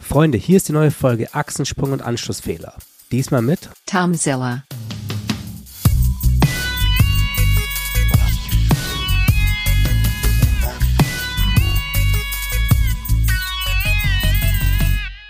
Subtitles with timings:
[0.00, 2.74] Freunde, hier ist die neue Folge Achsensprung und Anschlussfehler.
[3.12, 4.64] Diesmal mit Tomzilla.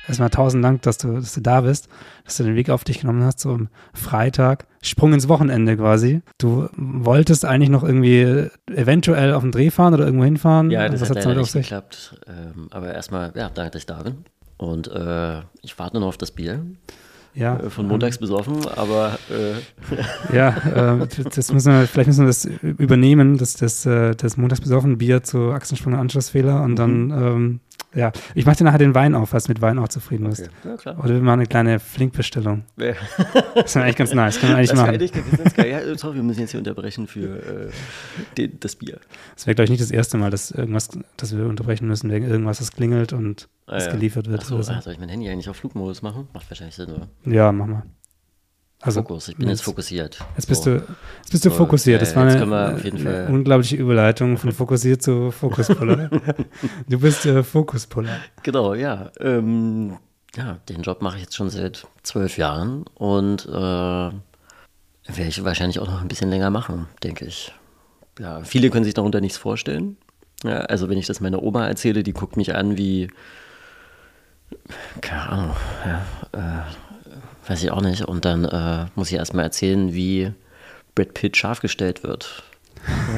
[0.07, 1.89] Erstmal tausend Dank, dass du, dass du da bist,
[2.25, 4.67] dass du den Weg auf dich genommen hast, so am Freitag.
[4.81, 6.23] Sprung ins Wochenende quasi.
[6.39, 10.71] Du wolltest eigentlich noch irgendwie eventuell auf den Dreh fahren oder irgendwo hinfahren.
[10.71, 12.19] Ja, das Was hat leider nicht geklappt.
[12.27, 14.25] Ähm, aber erstmal, ja, danke, dass ich da bin.
[14.59, 16.65] Und äh, ich warte noch auf das Bier.
[17.35, 20.49] Ja, Äh, von montags besoffen, aber äh, Ja,
[21.01, 24.99] äh, das müssen wir, vielleicht müssen wir das übernehmen, das, das, äh, das montags besoffen
[24.99, 27.61] Bier zu Achsensprung und Anschlussfehler und dann, ähm,
[27.95, 30.43] ja, ich mache dir nachher den Wein auf, falls du mit Wein auch zufrieden bist.
[30.43, 30.69] okay.
[30.69, 30.99] ja klar.
[30.99, 32.65] Oder wir machen eine kleine Flinkbestellung.
[32.77, 32.97] Wer-
[33.55, 34.99] Das wäre eigentlich ganz nice, können wir eigentlich Das machen.
[34.99, 35.71] ganz ganz geil.
[35.71, 37.71] Ja, sorry, wir müssen jetzt hier unterbrechen für äh,
[38.37, 38.99] den, das Bier.
[39.35, 42.27] Das wäre, glaube ich, nicht das erste Mal, dass irgendwas, dass wir unterbrechen müssen wegen
[42.29, 43.93] irgendwas, das klingelt und Ah, das ja.
[43.93, 44.51] geliefert wird.
[44.51, 44.73] Oder so.
[44.73, 46.29] ah, soll ich mein Handy eigentlich auf Flugmodus machen?
[46.33, 47.09] Macht wahrscheinlich Sinn, oder?
[47.27, 47.83] Ja, mach mal.
[48.81, 50.19] Also, Fokus, ich bin jetzt fokussiert.
[50.37, 50.71] Jetzt bist So.
[50.71, 52.01] du, jetzt bist du So, fokussiert.
[52.01, 56.09] äh, Das war jetzt eine, eine unglaubliche Überleitung von fokussiert zu Fokuspuller.
[56.89, 58.17] du bist äh, Fokuspuller.
[58.45, 59.11] Genau, ja.
[59.19, 59.97] Ähm,
[60.37, 64.13] ja, den Job mache ich jetzt schon seit zwölf Jahren und äh, werde
[65.29, 67.53] ich wahrscheinlich auch noch ein bisschen länger machen, denke ich.
[68.21, 69.97] Ja, viele können sich darunter nichts vorstellen.
[70.45, 73.09] Ja, also wenn ich das meiner Oma erzähle, die guckt mich an wie,
[75.01, 76.03] keine Ahnung, ja,
[76.61, 76.63] äh,
[77.49, 78.05] weiß ich auch nicht.
[78.05, 80.33] Und dann äh, muss ich erstmal erzählen, wie
[80.95, 82.43] Brad Pitt scharf gestellt wird.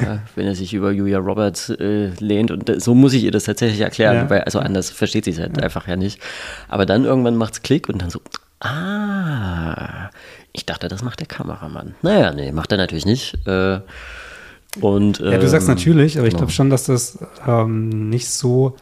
[0.03, 3.43] Ja, wenn er sich über Julia Roberts äh, lehnt und so muss ich ihr das
[3.43, 4.29] tatsächlich erklären, Ja.
[4.29, 6.19] weil also anders versteht sie es halt einfach ja nicht.
[6.67, 8.21] Aber dann irgendwann macht es Klick und dann so,
[8.59, 10.09] ah,
[10.53, 11.95] ich dachte, das macht der Kameramann.
[12.01, 13.35] Naja, nee, macht er natürlich nicht.
[13.47, 13.79] Äh,
[14.79, 16.41] und, Ja, du sagst ähm, natürlich, aber ich genau.
[16.41, 18.75] glaube schon, dass das ähm, nicht so,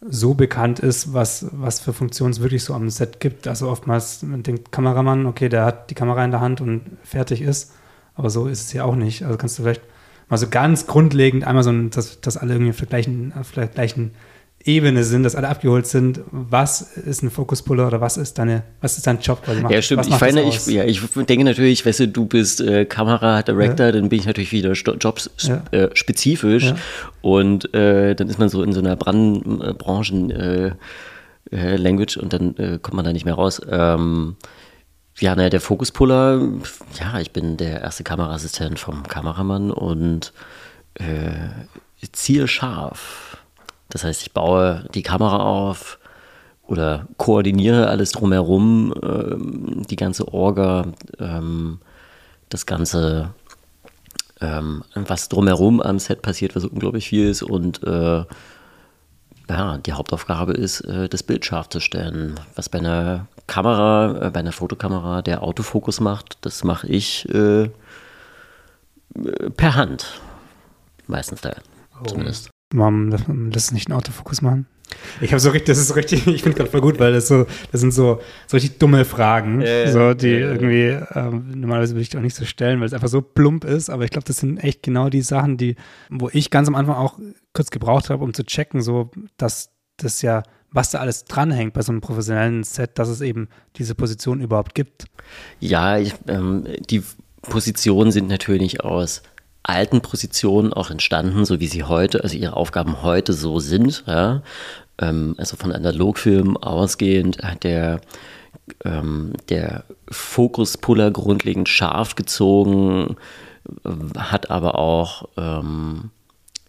[0.00, 3.46] so bekannt ist, was, was für Funktionen es wirklich so am Set gibt.
[3.46, 7.72] Also oftmals denkt Kameramann, okay, der hat die Kamera in der Hand und fertig ist.
[8.14, 9.24] Aber so ist es ja auch nicht.
[9.24, 9.82] Also kannst du vielleicht
[10.28, 13.66] mal so ganz grundlegend einmal so, dass, dass alle irgendwie auf der gleichen, auf der
[13.66, 14.12] gleichen
[14.62, 16.20] Ebene sind, dass alle abgeholt sind.
[16.30, 19.42] Was ist ein Fokuspuller oder was ist deine, was ist dein Job?
[19.42, 19.62] quasi?
[19.62, 20.06] Macht- Ja, stimmt.
[20.06, 24.18] Ich, meine, ich, ja, ich denke natürlich, weißt du, du bist äh, Kamera-Director, dann bin
[24.18, 25.48] ich natürlich wieder jobspezifisch.
[25.48, 25.62] Ja.
[25.70, 26.64] Äh, spezifisch.
[26.64, 26.76] Ja.
[27.22, 30.72] Und äh, dann ist man so in so einer Brand, Branchen äh,
[31.50, 33.62] äh, Language und dann äh, kommt man da nicht mehr raus.
[33.70, 34.36] Ähm,
[35.20, 36.40] ja, naja, der Fokuspuller,
[37.00, 40.32] ja, ich bin der erste Kameraassistent vom Kameramann und
[42.12, 43.38] ziehe scharf.
[43.90, 45.98] Das heißt, ich baue die Kamera auf
[46.66, 50.86] oder koordiniere alles drumherum, ähm, die ganze Orga,
[51.18, 51.80] ähm,
[52.48, 53.34] das ganze,
[54.40, 58.24] ähm, was drumherum am Set passiert, was unglaublich viel ist und äh,
[59.50, 62.38] ja, die Hauptaufgabe ist, äh, das Bild scharf zu stellen.
[62.54, 67.64] Was bei einer Kamera, äh, bei einer Fotokamera der Autofokus macht, das mache ich äh,
[67.64, 67.70] äh,
[69.56, 70.20] per Hand.
[71.08, 71.52] Meistens da,
[72.06, 72.50] zumindest.
[72.72, 74.66] Mom, lass, lass nicht einen Autofokus machen.
[75.20, 77.28] Ich habe so richtig, das ist so richtig, ich finde gerade voll gut, weil das
[77.28, 80.52] so, das sind so, so richtig dumme Fragen, ja, so, die ja.
[80.52, 83.64] irgendwie, ähm, normalerweise würde ich die auch nicht so stellen, weil es einfach so plump
[83.64, 85.76] ist, aber ich glaube, das sind echt genau die Sachen, die,
[86.08, 87.18] wo ich ganz am Anfang auch
[87.52, 90.42] kurz gebraucht habe, um zu checken, so, dass das ja,
[90.72, 94.74] was da alles dranhängt bei so einem professionellen Set, dass es eben diese Position überhaupt
[94.74, 95.06] gibt.
[95.58, 97.02] Ja, ich, ähm, die
[97.42, 99.22] Positionen sind natürlich aus
[99.62, 104.04] alten Positionen auch entstanden, so wie sie heute, also ihre Aufgaben heute so sind.
[104.06, 104.42] Ja?
[104.98, 108.00] Ähm, also von Analogfilmen ausgehend hat der,
[108.84, 113.16] ähm, der Fokuspuller grundlegend scharf gezogen,
[113.84, 116.10] äh, hat aber auch ähm,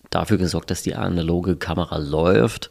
[0.09, 2.69] dafür gesorgt, dass die analoge Kamera läuft.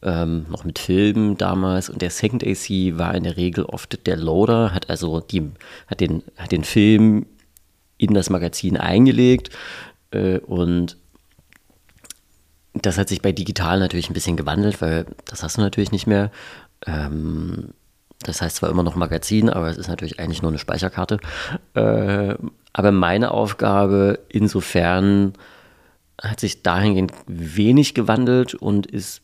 [0.00, 4.16] Ähm, noch mit Filmen damals und der Second AC war in der Regel oft der
[4.16, 5.50] Loader, hat also die,
[5.88, 7.26] hat den, hat den Film
[7.98, 9.50] in das Magazin eingelegt
[10.10, 10.96] äh, und
[12.74, 16.06] das hat sich bei digital natürlich ein bisschen gewandelt, weil das hast du natürlich nicht
[16.06, 16.30] mehr.
[16.86, 17.70] Ähm,
[18.20, 21.18] das heißt zwar immer noch Magazin, aber es ist natürlich eigentlich nur eine Speicherkarte.
[21.74, 22.34] Äh,
[22.72, 25.34] aber meine Aufgabe insofern
[26.20, 29.22] hat sich dahingehend wenig gewandelt und ist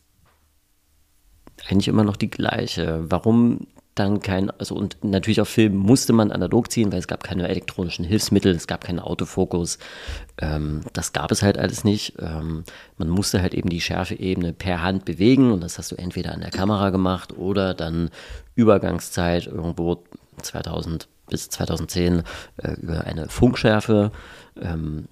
[1.69, 3.03] eigentlich immer noch die gleiche.
[3.09, 7.23] Warum dann kein, also und natürlich auf Film musste man analog ziehen, weil es gab
[7.23, 9.79] keine elektronischen Hilfsmittel, es gab keinen Autofokus.
[10.37, 12.15] Ähm, das gab es halt alles nicht.
[12.19, 12.65] Ähm,
[12.97, 16.41] man musste halt eben die Schärfeebene per Hand bewegen und das hast du entweder an
[16.41, 18.09] der Kamera gemacht oder dann
[18.55, 20.03] Übergangszeit irgendwo
[20.41, 22.23] 2000 bis 2010
[22.57, 24.11] äh, über eine Funkschärfe.
[24.61, 25.05] Ähm,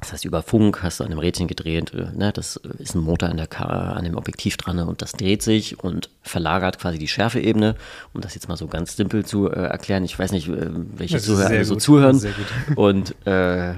[0.00, 3.00] Das heißt, über Funk hast du an dem Rädchen gedreht, äh, ne, das ist ein
[3.00, 6.98] Motor an, der Ka an dem Objektiv dran und das dreht sich und verlagert quasi
[6.98, 7.74] die Schärfeebene.
[8.12, 11.18] Um das jetzt mal so ganz simpel zu äh, erklären, ich weiß nicht, äh, welche
[11.18, 12.22] Zuhörer so zuhören.
[12.76, 13.74] Und äh,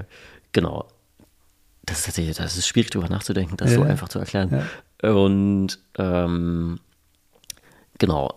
[0.51, 0.87] genau,
[1.83, 3.77] das ist tatsächlich, das ist schwierig darüber nachzudenken, das ja.
[3.77, 4.65] so einfach zu erklären.
[5.01, 5.11] Ja.
[5.11, 6.79] Und ähm,
[7.97, 8.35] genau,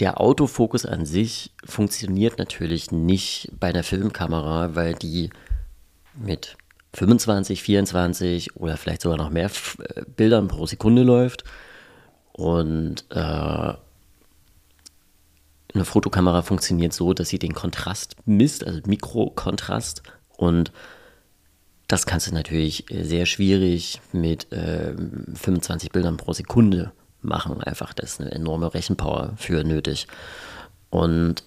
[0.00, 5.30] der Autofokus an sich funktioniert natürlich nicht bei einer Filmkamera, weil die
[6.14, 6.56] mit
[6.94, 11.44] 25, 24 oder vielleicht sogar noch mehr äh, Bildern pro Sekunde läuft.
[12.32, 13.74] Und äh,
[15.72, 20.02] eine Fotokamera funktioniert so, dass sie den Kontrast misst, also Mikrokontrast.
[20.36, 20.72] Und
[21.86, 24.94] das kannst du natürlich sehr schwierig mit äh,
[25.34, 27.62] 25 Bildern pro Sekunde machen.
[27.62, 30.06] Einfach, da ist eine enorme Rechenpower für nötig.
[30.88, 31.44] Und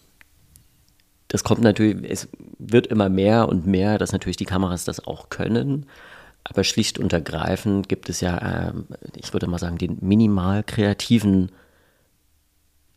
[1.33, 2.27] das kommt natürlich, es
[2.59, 5.88] wird immer mehr und mehr, dass natürlich die Kameras das auch können.
[6.44, 8.74] Aber schlicht und ergreifend gibt es ja, äh,
[9.15, 11.51] ich würde mal sagen, den minimal kreativen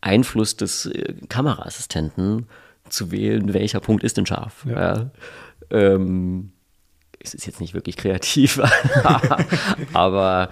[0.01, 2.45] Einfluss des äh, Kameraassistenten
[2.87, 4.67] zu wählen, welcher Punkt ist denn scharf.
[4.69, 4.97] Ja.
[4.97, 5.11] Ja.
[5.71, 6.51] Ähm,
[7.19, 8.61] es ist jetzt nicht wirklich kreativ,
[9.93, 10.49] aber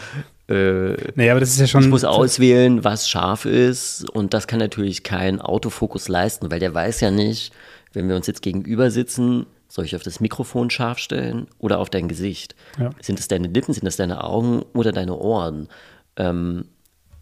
[0.48, 1.82] äh, naja, aber das ist ja schon.
[1.82, 4.10] Ich muss auswählen, was scharf ist.
[4.12, 7.54] Und das kann natürlich kein Autofokus leisten, weil der weiß ja nicht,
[7.94, 11.90] wenn wir uns jetzt gegenüber sitzen, soll ich auf das Mikrofon scharf stellen oder auf
[11.90, 12.56] dein Gesicht?
[12.80, 12.92] Ja.
[13.02, 15.68] Sind es deine Lippen, sind es deine Augen oder deine Ohren?
[16.16, 16.66] Ähm,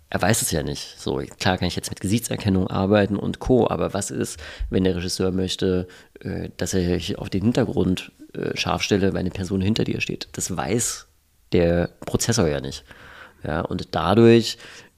[0.10, 1.00] er weiß es ja nicht.
[1.00, 4.40] So, klar kann ich jetzt mit Gesichtserkennung arbeiten und Co., aber was ist,
[4.70, 5.88] wenn der Regisseur möchte,
[6.20, 10.02] äh, dass er sich auf den Hintergrund äh, scharf stelle, weil eine Person hinter dir
[10.02, 10.28] steht?
[10.34, 11.08] Das weiß
[11.54, 12.84] der Prozessor ja nicht.
[13.44, 14.58] Ja, und dadurch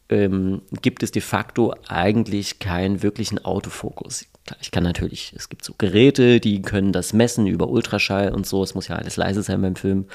[0.10, 4.26] ähm, gibt es de facto eigentlich keinen wirklichen Autofokus.
[4.62, 8.62] Ich kann natürlich, es gibt so Geräte, die können das messen über Ultraschall und so.
[8.62, 10.06] Es muss ja alles leise sein beim Film.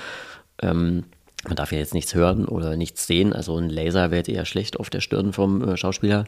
[0.62, 1.04] Ähm,
[1.44, 3.32] man darf ja jetzt nichts hören oder nichts sehen.
[3.32, 6.26] Also ein Laser wäre eher schlecht auf der Stirn vom äh, Schauspieler.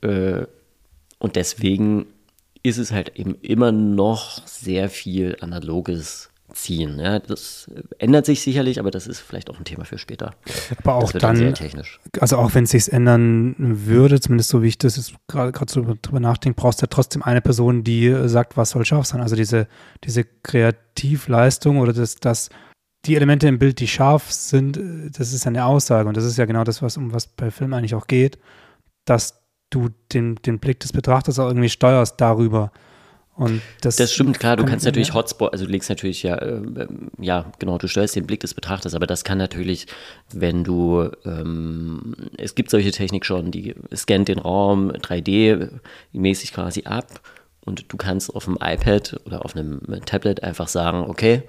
[0.00, 0.46] Äh,
[1.18, 2.06] und deswegen
[2.62, 6.98] ist es halt eben immer noch sehr viel analoges ziehen.
[6.98, 10.34] Ja, das ändert sich sicherlich, aber das ist vielleicht auch ein Thema für später.
[10.78, 11.84] Aber auch dann, dann.
[12.20, 16.20] Also auch wenn es sich ändern würde, zumindest so wie ich das gerade so drüber
[16.20, 19.20] nachdenke, brauchst du ja trotzdem eine Person, die sagt, was soll scharf sein.
[19.20, 19.66] Also diese,
[20.04, 22.50] diese Kreativleistung oder das, das,
[23.06, 24.78] die Elemente im Bild, die scharf sind,
[25.18, 27.74] das ist eine Aussage und das ist ja genau das, was um was bei Filmen
[27.74, 28.38] eigentlich auch geht,
[29.04, 32.72] dass du den, den Blick des Betrachters auch irgendwie steuerst darüber.
[33.36, 36.60] Und das, das stimmt, klar, du kannst natürlich Hotspot, also du legst natürlich ja, äh,
[37.18, 39.86] ja, genau, du steuerst den Blick des Betrachters, aber das kann natürlich,
[40.32, 47.20] wenn du, ähm, es gibt solche Technik schon, die scannt den Raum 3D-mäßig quasi ab
[47.64, 51.42] und du kannst auf dem iPad oder auf einem Tablet einfach sagen, okay,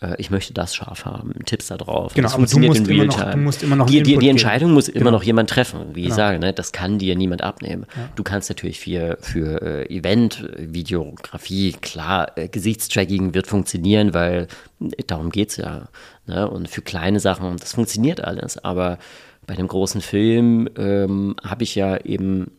[0.00, 2.14] äh, ich möchte das scharf haben, Tipps da drauf.
[2.14, 4.72] Genau, das aber du musst, immer noch, du musst immer noch die, die, die Entscheidung
[4.72, 5.00] muss genau.
[5.00, 6.12] immer noch jemand treffen, wie genau.
[6.12, 6.52] ich sage, ne?
[6.52, 7.86] das kann dir niemand abnehmen.
[7.96, 8.08] Ja.
[8.16, 14.48] Du kannst natürlich für, für äh, Event, Videografie, klar, äh, Gesichtstracking wird funktionieren, weil
[14.80, 15.88] äh, darum geht es ja.
[16.26, 16.48] Ne?
[16.48, 18.98] Und für kleine Sachen, das funktioniert alles, aber
[19.46, 22.50] bei einem großen Film ähm, habe ich ja eben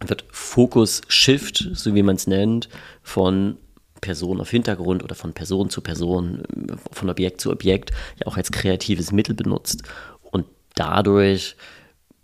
[0.00, 2.68] wird Fokus Shift, so wie man es nennt,
[3.02, 3.56] von
[4.04, 6.42] Person auf Hintergrund oder von Person zu Person,
[6.92, 7.90] von Objekt zu Objekt
[8.20, 9.82] ja auch als kreatives Mittel benutzt.
[10.30, 11.56] Und dadurch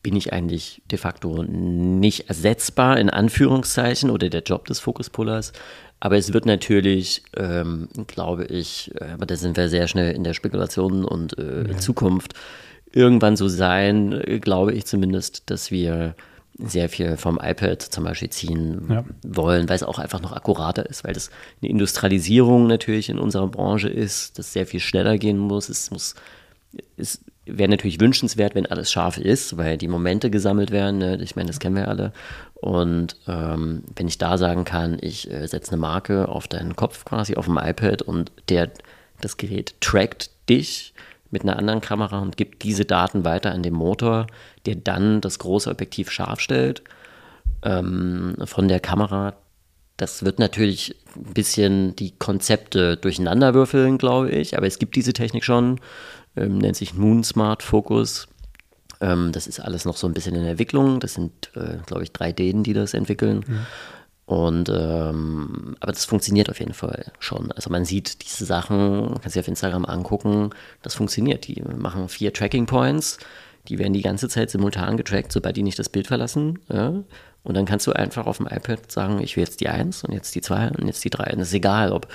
[0.02, 5.54] bin ich eigentlich de facto nicht ersetzbar in Anführungszeichen oder der Job des Fokuspullers.
[6.00, 10.24] Aber es wird natürlich, ähm, glaube ich, äh, aber da sind wir sehr schnell in
[10.24, 11.68] der Spekulation und äh, ja.
[11.70, 12.34] in Zukunft
[12.92, 16.14] irgendwann so sein, äh, glaube ich zumindest, dass wir
[16.64, 19.04] sehr viel vom iPad zum Beispiel ziehen ja.
[19.22, 23.48] wollen, weil es auch einfach noch akkurater ist, weil das eine Industrialisierung natürlich in unserer
[23.48, 25.68] Branche ist, das sehr viel schneller gehen muss.
[25.68, 26.14] Es muss,
[26.96, 30.98] es wäre natürlich wünschenswert, wenn alles scharf ist, weil die Momente gesammelt werden.
[30.98, 31.18] Ne?
[31.22, 32.12] Ich meine, das kennen wir alle.
[32.54, 37.04] Und ähm, wenn ich da sagen kann, ich äh, setze eine Marke auf deinen Kopf
[37.04, 38.70] quasi auf dem iPad und der
[39.20, 40.89] das Gerät trackt dich
[41.30, 44.26] mit einer anderen Kamera und gibt diese Daten weiter an den Motor,
[44.66, 46.82] der dann das große Objektiv scharf stellt
[47.62, 49.34] ähm, von der Kamera.
[49.96, 55.44] Das wird natürlich ein bisschen die Konzepte durcheinanderwürfeln, glaube ich, aber es gibt diese Technik
[55.44, 55.78] schon,
[56.36, 58.26] ähm, nennt sich Moon Smart Focus.
[59.00, 61.00] Ähm, das ist alles noch so ein bisschen in Entwicklung.
[61.00, 63.44] Das sind, äh, glaube ich, drei Dänen, die das entwickeln.
[63.46, 63.66] Mhm.
[64.30, 67.50] Und ähm, aber das funktioniert auf jeden Fall schon.
[67.50, 70.50] Also man sieht diese Sachen, kann sich auf Instagram angucken,
[70.82, 71.48] das funktioniert.
[71.48, 73.18] Die machen vier Tracking Points,
[73.66, 76.60] die werden die ganze Zeit simultan getrackt, sobald die nicht das Bild verlassen.
[76.68, 77.02] Ja?
[77.42, 80.12] Und dann kannst du einfach auf dem iPad sagen, ich will jetzt die 1 und
[80.12, 81.32] jetzt die 2 und jetzt die 3.
[81.32, 82.06] Und es ist egal, ob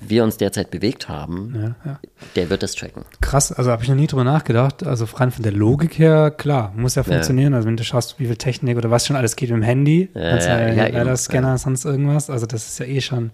[0.00, 2.00] wir uns derzeit bewegt haben, Ja, ja.
[2.36, 3.04] der wird das tracken.
[3.20, 4.84] Krass, also habe ich noch nie drüber nachgedacht.
[4.84, 7.54] Also rein von der Logik her, klar, muss ja funktionieren.
[7.54, 10.10] Also wenn du schaust, wie viel Technik oder was schon alles geht mit dem Handy,
[10.14, 12.28] Ja, kannst ja, ja, ja, LiDAR-Scanner, sonst irgendwas.
[12.28, 13.30] Also das ist ja eh schon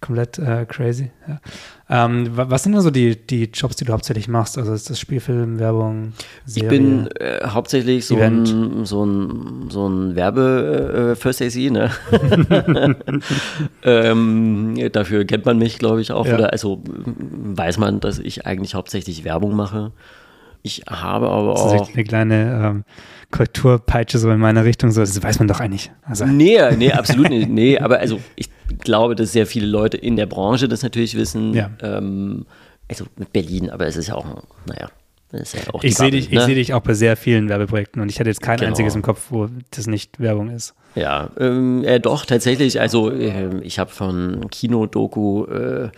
[0.00, 1.10] komplett äh, crazy.
[1.90, 4.58] Ähm, wa- was sind da so die, die Jobs, die du hauptsächlich machst?
[4.58, 6.12] Also ist das Spielfilm, Werbung,
[6.44, 6.64] Serie?
[6.66, 8.48] Ich bin äh, hauptsächlich so Event.
[8.50, 11.90] ein, so ein, so ein Werbe äh, First AC, ne?
[13.82, 16.26] ähm, dafür kennt man mich, glaube ich, auch.
[16.26, 16.34] Ja.
[16.34, 19.92] Oder also weiß man, dass ich eigentlich hauptsächlich Werbung mache.
[20.62, 21.94] Ich habe aber das ist auch.
[21.94, 22.84] eine kleine ähm,
[23.30, 24.90] Korrekturpeitsche so in meine Richtung.
[24.90, 25.90] So, das weiß man doch eigentlich.
[26.02, 27.48] Also, Nee, nee, absolut nicht.
[27.48, 31.54] Nee, aber also ich glaube, dass sehr viele Leute in der Branche das natürlich wissen.
[31.54, 31.70] Ja.
[31.82, 32.46] Ähm,
[32.88, 34.24] also mit Berlin, aber es ist ja auch,
[34.66, 34.88] naja,
[35.30, 36.44] das ist ja auch ich sehe dich, ich ne?
[36.46, 38.68] sehe dich auch bei sehr vielen Werbeprojekten und ich hatte jetzt kein Genau.
[38.70, 40.74] einziges im Kopf, wo das nicht Werbung ist.
[40.94, 42.80] Ja, ähm, äh, doch, tatsächlich.
[42.80, 45.90] Also, ähm, ich habe von Kinodoku äh,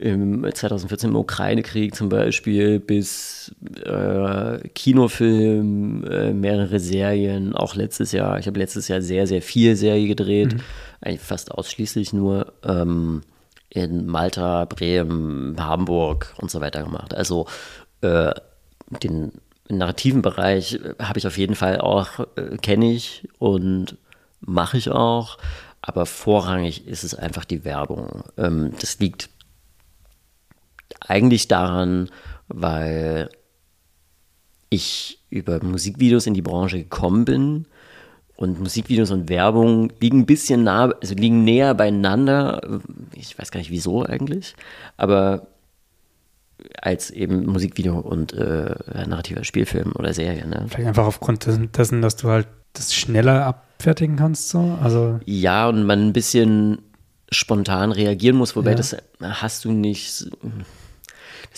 [0.00, 3.54] im 2014 im Ukraine-Krieg zum Beispiel bis
[3.84, 8.38] äh, Kinofilm, äh, mehrere Serien, auch letztes Jahr.
[8.38, 10.56] Ich habe letztes Jahr sehr, sehr viel Serie gedreht,
[11.02, 13.20] eigentlich fast ausschließlich nur ähm,
[13.68, 17.14] in Malta, Bremen, Hamburg und so weiter gemacht.
[17.14, 17.46] Also,
[18.00, 18.32] äh,
[19.02, 19.32] den
[19.68, 23.98] narrativen Bereich äh, habe ich auf jeden Fall auch, äh, kenne ich und
[24.40, 25.36] mache ich auch.
[25.82, 28.24] Aber vorrangig ist es einfach die Werbung.
[28.38, 29.28] Ähm, das liegt
[31.10, 32.08] eigentlich daran,
[32.48, 33.28] weil
[34.70, 37.66] ich über Musikvideos in die Branche gekommen bin.
[38.36, 42.80] Und Musikvideos und Werbung liegen ein bisschen nah, also liegen näher beieinander.
[43.14, 44.54] Ich weiß gar nicht wieso eigentlich,
[44.96, 45.48] aber
[46.80, 48.74] als eben Musikvideo und äh,
[49.06, 50.46] narrativer Spielfilm oder Serie.
[50.46, 50.66] Ne?
[50.68, 54.48] Vielleicht einfach aufgrund dessen, dass du halt das schneller abfertigen kannst.
[54.48, 54.78] So.
[54.82, 56.78] Also Ja, und man ein bisschen
[57.30, 58.76] spontan reagieren muss, wobei Ja.
[58.76, 60.30] das hast du nicht.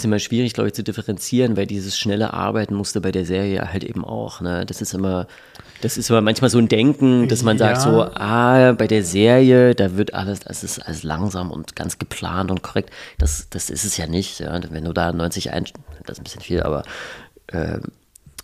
[0.03, 3.73] Ist immer schwierig, glaube ich, zu differenzieren, weil dieses schnelle Arbeiten musste bei der Serie
[3.73, 4.41] halt eben auch.
[4.41, 4.67] Ne?
[4.67, 5.29] Das ist immer,
[5.81, 7.81] das ist immer manchmal so ein Denken, dass man sagt Ja.
[7.81, 12.51] so, ah, bei der Serie, da wird alles, das ist alles langsam und ganz geplant
[12.51, 12.91] und korrekt.
[13.19, 14.41] Das, das ist es ja nicht.
[14.41, 14.59] Ja?
[14.71, 15.67] Wenn du da 90 ein,
[16.05, 16.83] das ist ein bisschen viel, aber
[17.47, 17.79] äh,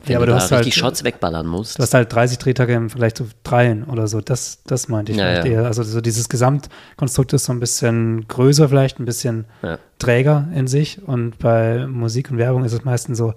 [0.04, 1.78] wenn Ja, aber du, hast halt- richtig Shots wegballern musst.
[1.78, 4.20] du hast halt 30 Drehtage im Vergleich zu dreien oder so.
[4.20, 5.52] Das, das meinte ich Ja, vielleicht ja.
[5.52, 5.66] eher.
[5.66, 9.78] Also so dieses Gesamtkonstrukt ist so ein bisschen größer vielleicht, ein bisschen Ja.
[9.98, 11.02] träger in sich.
[11.06, 13.34] Und bei Musik und Werbung ist es meistens so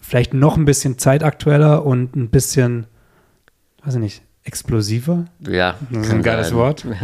[0.00, 2.86] vielleicht noch ein bisschen zeitaktueller und ein bisschen,
[3.84, 5.26] weiß ich nicht, explosiver.
[5.46, 6.56] ja, Das ist ein geiles sein.
[6.56, 6.84] Wort.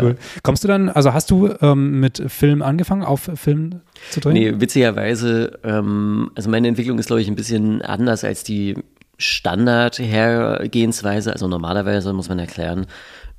[0.00, 0.16] Cool.
[0.42, 4.32] Kommst du dann, also hast du ähm, mit Film angefangen, auf Film zu drehen?
[4.34, 8.76] Nee, witzigerweise, ähm, also meine Entwicklung ist, glaube ich, ein bisschen anders als die
[9.18, 11.32] Standardhergehensweise.
[11.32, 12.86] Also normalerweise muss man erklären,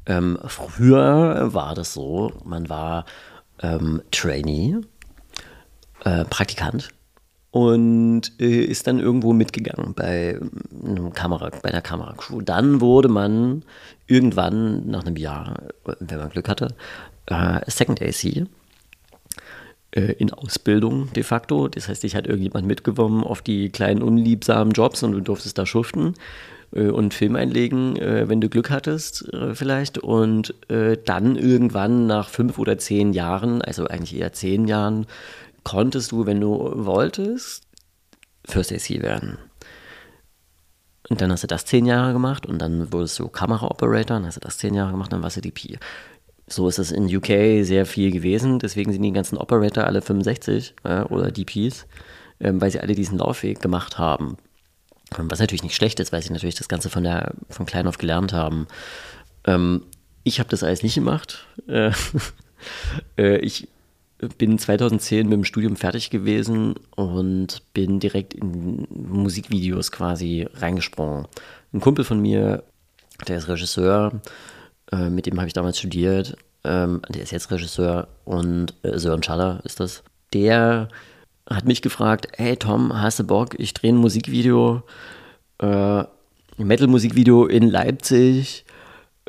[0.06, 3.06] ähm, früher war das so, man war
[3.62, 4.76] ähm, Trainee,
[6.04, 6.90] äh, Praktikant
[7.54, 10.40] und äh, ist dann irgendwo mitgegangen bei
[10.84, 12.42] einem Kamera, bei einer Kameracrew.
[12.42, 13.62] Dann wurde man
[14.08, 15.62] irgendwann nach einem Jahr,
[16.00, 16.70] wenn man Glück hatte,
[17.28, 18.48] äh, Second AC
[19.92, 21.68] äh, in Ausbildung de facto.
[21.68, 25.68] Das heißt, ich hatte irgendjemand mitgenommen auf die kleinen unliebsamen Jobs und du durftest da
[25.68, 26.16] schuften
[26.76, 30.00] äh, und Film einlegen, äh, wenn du Glück hattest äh, vielleicht.
[30.00, 30.56] Und
[31.06, 35.06] dann irgendwann nach fünf oder zehn Jahren, also eigentlich eher zehn Jahren,
[35.64, 37.68] konntest du, wenn du wolltest,
[38.46, 39.38] First AC werden.
[41.10, 44.38] Und dann hast du das zehn Jahre gemacht und dann wurdest du Kamera-Operator, dann hast
[44.38, 45.78] du das zehn Jahre gemacht, dann warst du DP.
[46.48, 50.76] So ist es in UK sehr viel gewesen, deswegen sind die ganzen Operator alle 65
[50.86, 51.88] ja, oder DPs,
[52.40, 54.38] ähm, weil sie alle diesen Laufweg gemacht haben.
[55.18, 57.88] Ähm, Was natürlich nicht schlecht ist, weil sie natürlich das Ganze von, der, von klein
[57.88, 58.68] auf gelernt haben.
[59.46, 59.84] Ähm,
[60.24, 61.48] ich habe das alles nicht gemacht.
[61.68, 61.92] Äh,
[63.18, 63.68] äh, ich
[64.30, 71.28] bin 2010 mit dem Studium fertig gewesen und bin direkt in Musikvideos quasi reingesprungen.
[71.74, 72.64] Ein Kumpel von mir,
[73.28, 74.22] der ist Regisseur,
[74.92, 79.24] äh, mit dem habe ich damals studiert, ähm, der ist jetzt Regisseur und äh, Sören
[79.24, 80.04] Schaller ist das.
[80.34, 80.88] Der
[81.50, 83.60] hat mich gefragt, hey Tom, hast du Bock?
[83.60, 84.84] Ich drehe ein Musikvideo,
[85.60, 86.04] äh,
[86.58, 88.66] Metal-Musikvideo in Leipzig.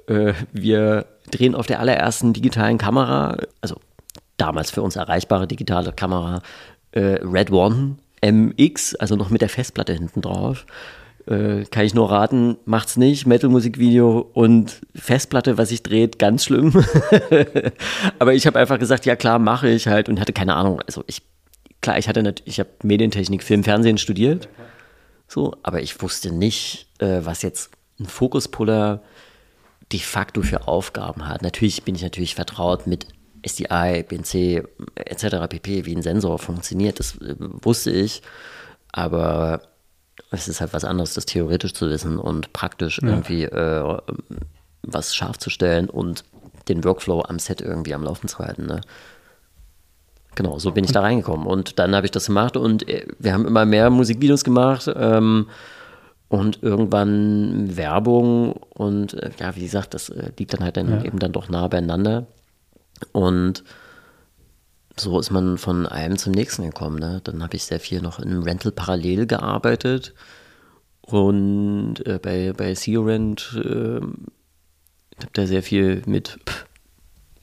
[0.07, 3.77] Äh, wir drehen auf der allerersten digitalen Kamera, also
[4.37, 6.43] damals für uns erreichbare digitale Kamera,
[6.93, 10.67] äh, Red One MX, also noch mit der Festplatte hinten drauf.
[11.27, 16.73] Äh, kann ich nur raten, macht's nicht, Metal-Musikvideo und Festplatte, was sich dreht, ganz schlimm.
[18.19, 20.81] Aber ich habe einfach gesagt, ja klar, mache ich halt und hatte keine Ahnung.
[20.87, 21.23] Also ich,
[21.81, 24.49] klar, ich hatte natürlich, ich habe Medientechnik, Film, Fernsehen studiert,
[25.27, 29.03] so, aber ich wusste nicht, äh, was jetzt ein Fokuspuller
[29.93, 31.43] de facto für Aufgaben hat.
[31.43, 33.07] Natürlich bin ich natürlich vertraut mit
[33.47, 34.65] SDI, BNC
[34.97, 35.49] etc.
[35.49, 38.23] pp, wie ein Sensor funktioniert, das äh, wusste ich,
[38.93, 39.61] aber
[40.31, 43.09] es ist halt was anderes, das theoretisch zu wissen und praktisch ja.
[43.09, 43.99] irgendwie äh,
[44.83, 46.25] was scharf zu stellen und
[46.69, 48.67] den Workflow am Set irgendwie am Laufen zu halten.
[48.67, 48.81] Ne?
[50.35, 51.47] Genau, so bin ich da reingekommen.
[51.47, 55.49] Und dann habe ich das gemacht und äh, wir haben immer mehr Musikvideos gemacht ähm,
[56.29, 61.05] und irgendwann Werbung und äh, ja, wie gesagt, das liegt dann halt dann ja.
[61.05, 62.27] eben dann doch nah beieinander.
[63.13, 63.65] Und
[64.97, 66.99] so ist man von einem zum nächsten gekommen.
[66.99, 67.21] Ne?
[67.25, 70.15] Dann habe ich sehr viel noch in Rental parallel gearbeitet
[71.01, 74.01] und äh, bei, bei Sea-Rent äh,
[75.17, 76.39] ich habe da sehr viel mit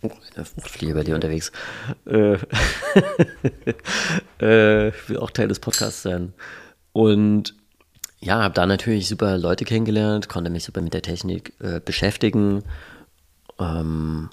[0.02, 1.52] oh, eine Fruchtfliege bei dir unterwegs.
[2.06, 2.34] Äh,
[4.40, 6.34] äh, will auch Teil des Podcasts sein.
[6.92, 7.56] Und
[8.20, 12.64] ja, habe da natürlich super Leute kennengelernt, konnte mich super mit der Technik äh, beschäftigen.
[13.58, 14.30] Ähm,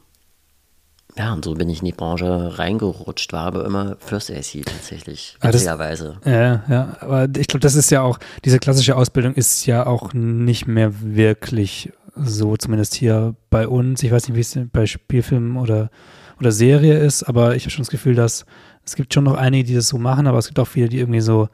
[1.19, 5.37] ja, und so bin ich in die Branche reingerutscht, war aber immer First AC tatsächlich,
[5.41, 6.19] witzigerweise.
[6.25, 10.15] Ja, ja, aber ich glaube, das ist ja auch, diese klassische Ausbildung ist ja auch
[10.15, 14.03] nicht mehr wirklich so, zumindest hier bei uns.
[14.03, 15.91] Ich weiß nicht, wie es bei Spielfilmen oder,
[16.39, 18.47] oder Serie ist, aber ich habe schon das Gefühl, dass
[18.85, 20.99] es gibt schon noch einige, die das so machen, aber es gibt auch viele, die
[20.99, 21.49] irgendwie so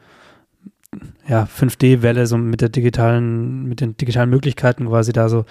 [1.27, 5.45] ja, 5D-Welle so mit der digitalen, mit den digitalen Möglichkeiten quasi da so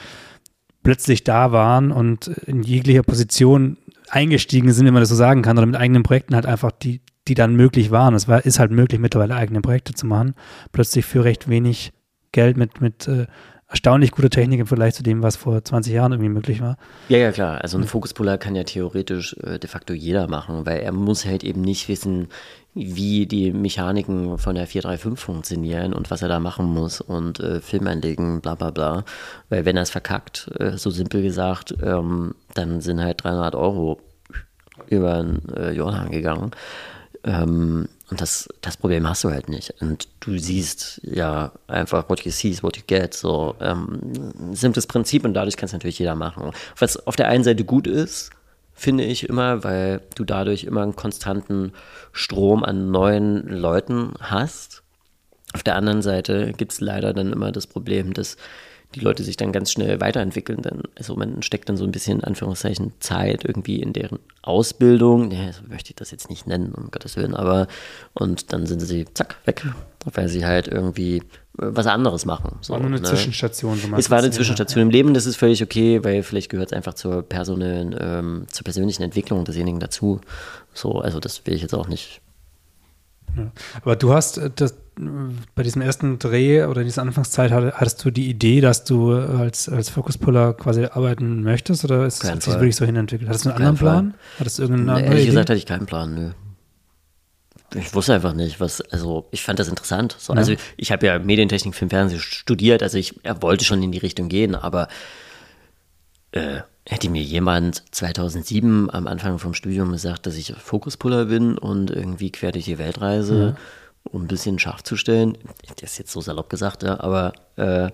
[0.83, 3.77] plötzlich da waren und in jeglicher Position
[4.11, 7.01] eingestiegen sind, wenn man das so sagen kann, oder mit eigenen Projekten halt einfach die,
[7.29, 8.15] die dann möglich waren.
[8.15, 10.35] Es war, ist halt möglich, mittlerweile eigene Projekte zu machen.
[10.73, 11.93] Plötzlich für recht wenig
[12.33, 13.27] Geld mit, mit äh,
[13.75, 16.77] erstaunlich guter Technik im Vergleich zu dem, was vor 20 Jahren irgendwie möglich war.
[17.09, 17.61] Ja, ja, klar.
[17.61, 21.43] Also ein Fokuspuller kann ja theoretisch äh, de facto jeder machen, weil er muss halt
[21.43, 22.29] eben nicht wissen,
[22.75, 27.61] wie die Mechaniken von der 435 funktionieren und was er da machen muss und äh,
[27.61, 29.05] Film einlegen, bla bla bla.
[29.49, 33.99] Weil wenn er es verkackt, äh, so simpel gesagt, ähm, dann sind halt 300 Euro
[34.87, 36.53] über den äh, Jordan gegangen.
[37.25, 39.75] Ähm, und das, das Problem hast du halt nicht.
[39.81, 43.13] Und du siehst ja einfach, what you see is what you get.
[43.13, 46.53] So ähm, simples Prinzip und dadurch kann es natürlich jeder machen.
[46.79, 48.31] Was auf der einen Seite gut ist,
[48.73, 51.73] finde ich immer, weil du dadurch immer einen konstanten
[52.13, 54.85] Strom an neuen Leuten hast.
[55.53, 58.37] Auf der anderen Seite gibt es leider dann immer das Problem, dass
[58.95, 60.63] die Leute sich dann ganz schnell weiterentwickeln.
[60.63, 65.31] Dann, also man steckt dann so ein bisschen in Anführungszeichen Zeit irgendwie in deren Ausbildung.
[65.31, 67.67] Ja, so möchte ich das jetzt nicht nennen, um Gottes Willen, aber
[68.15, 69.67] und dann sind sie zack, weg,
[70.05, 71.23] weil sie halt irgendwie
[71.55, 72.59] was anderes machen.
[72.61, 73.03] So, war nur eine ne?
[73.03, 73.79] Zwischenstation.
[73.79, 74.83] So es war eine Zwischenstation ja.
[74.85, 78.65] im Leben, das ist völlig okay, weil vielleicht gehört es einfach zur, personellen, ähm, zur
[78.65, 80.21] persönlichen Entwicklung desjenigen dazu.
[80.73, 82.21] So, also das will ich jetzt auch nicht
[83.37, 83.53] ja.
[83.83, 84.77] Aber du hast äh, das,
[85.55, 89.69] bei diesem ersten Dreh oder in dieser Anfangszeit hattest du die Idee, dass du als,
[89.69, 93.29] als Focuspuller quasi arbeiten möchtest oder ist es sich wirklich so hinentwickelt?
[93.29, 94.11] Hattest du einen anderen Plan?
[94.11, 94.21] Fall.
[94.39, 95.31] Hattest du irgendeinen nee, Ehrlich Idee?
[95.31, 96.31] gesagt hatte ich keinen Plan, nö.
[97.77, 100.15] Ich wusste einfach nicht, was, also ich fand das interessant.
[100.19, 100.39] So, ja.
[100.39, 104.29] Also ich habe ja Medientechnik, Film, Fernsehen studiert, also ich wollte schon in die Richtung
[104.29, 104.87] gehen, aber
[106.31, 111.91] äh, Hätte mir jemand 2007 am Anfang vom Studium gesagt, dass ich Fokuspuller bin und
[111.91, 114.11] irgendwie quer durch die Welt reise, ja.
[114.13, 115.39] um ein bisschen scharf zu stellen,
[115.81, 117.91] das ist jetzt so salopp gesagt, ja, aber äh,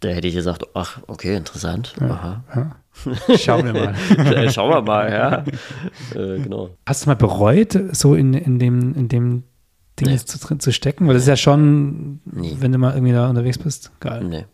[0.00, 1.94] da hätte ich gesagt, ach, okay, interessant.
[2.00, 2.76] Ja, Aha.
[3.38, 4.50] Schauen wir mal.
[4.50, 5.44] Schauen wir mal, ja.
[6.18, 6.70] äh, genau.
[6.86, 9.44] Hast du mal bereut, so in, in dem, in dem
[10.00, 10.16] Ding nee.
[10.16, 11.06] zu, zu stecken?
[11.06, 12.56] Weil das ist ja schon, nee.
[12.58, 14.24] wenn du mal irgendwie da unterwegs bist, geil.
[14.24, 14.44] Nee.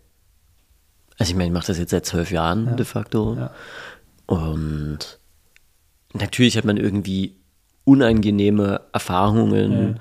[1.18, 2.72] Also ich meine, ich mache das jetzt seit zwölf Jahren ja.
[2.74, 3.35] de facto.
[3.35, 3.50] Ja.
[4.26, 5.18] Und
[6.12, 7.37] natürlich hat man irgendwie
[7.85, 9.98] unangenehme Erfahrungen,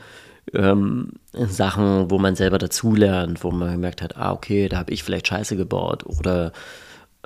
[0.53, 0.71] ja.
[0.71, 5.03] ähm, Sachen, wo man selber dazulernt, wo man gemerkt hat, ah, okay, da habe ich
[5.03, 6.05] vielleicht Scheiße gebaut.
[6.05, 6.51] Oder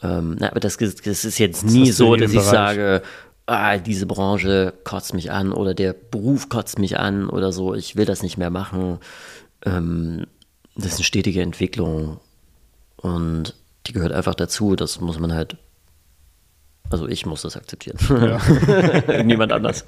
[0.01, 2.51] ähm, na, aber das, das, ist jetzt nie das so, dass ich Bereich.
[2.51, 3.01] sage,
[3.45, 7.95] ah, diese Branche kotzt mich an oder der Beruf kotzt mich an oder so, ich
[7.95, 8.99] will das nicht mehr machen.
[9.65, 10.25] Ähm,
[10.75, 12.19] das ist eine stetige Entwicklung.
[12.97, 13.55] Und
[13.87, 14.75] die gehört einfach dazu.
[14.75, 15.57] Das muss man halt.
[16.89, 17.97] Also ich muss das akzeptieren.
[18.09, 19.23] Ja.
[19.23, 19.85] Niemand anders.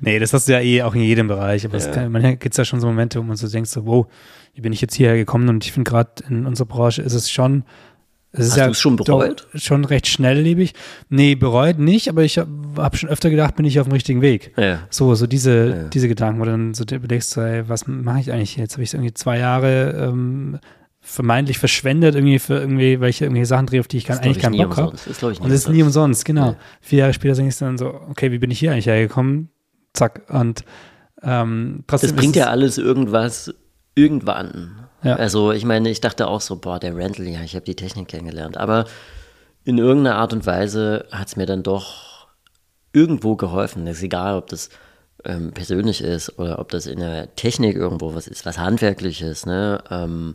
[0.00, 1.66] nee, das hast du ja eh auch in jedem Bereich.
[1.66, 1.90] Aber ja.
[1.90, 4.06] kann, manchmal gibt es ja schon so Momente, wo man so denkt, so, wow,
[4.54, 5.48] wie bin ich jetzt hierher gekommen?
[5.50, 7.64] Und ich finde gerade in unserer Branche ist es schon.
[8.32, 9.46] Es Hast ja du es schon bereut?
[9.54, 10.74] Schon recht schnelllebig.
[11.08, 14.20] Nee, bereut nicht, aber ich habe hab schon öfter gedacht, bin ich auf dem richtigen
[14.20, 14.52] Weg.
[14.56, 14.80] Ja.
[14.90, 15.88] So, so diese, ja.
[15.88, 18.74] diese Gedanken, wo du dann so überlegst, so, ey, was mache ich eigentlich jetzt?
[18.74, 20.58] Habe ich irgendwie zwei Jahre ähm,
[21.08, 24.56] vermeintlich verschwendet, irgendwie für irgendwie, welche irgendwie Sachen drehe, auf die ich kann, eigentlich keinen
[24.56, 24.90] Bock habe.
[24.90, 26.46] Und das ist nie umsonst, genau.
[26.46, 26.56] Ja.
[26.80, 29.50] Vier Jahre später denke ich dann so, okay, wie bin ich hier eigentlich hergekommen?
[29.92, 30.22] Zack.
[30.28, 30.64] Und
[31.22, 32.10] ähm, trotzdem.
[32.10, 33.54] Das bringt ja alles irgendwas
[33.94, 34.88] irgendwann.
[35.04, 35.14] Ja.
[35.14, 38.08] Also ich meine, ich dachte auch so, boah, der Rental, ja, ich habe die Technik
[38.08, 38.56] kennengelernt.
[38.56, 38.86] Aber
[39.64, 42.26] in irgendeiner Art und Weise hat es mir dann doch
[42.92, 43.86] irgendwo geholfen.
[43.86, 44.70] Es ist egal, ob das
[45.24, 49.46] ähm, persönlich ist oder ob das in der Technik irgendwo was ist, was handwerkliches.
[49.46, 49.82] Ne?
[49.88, 50.34] Ähm,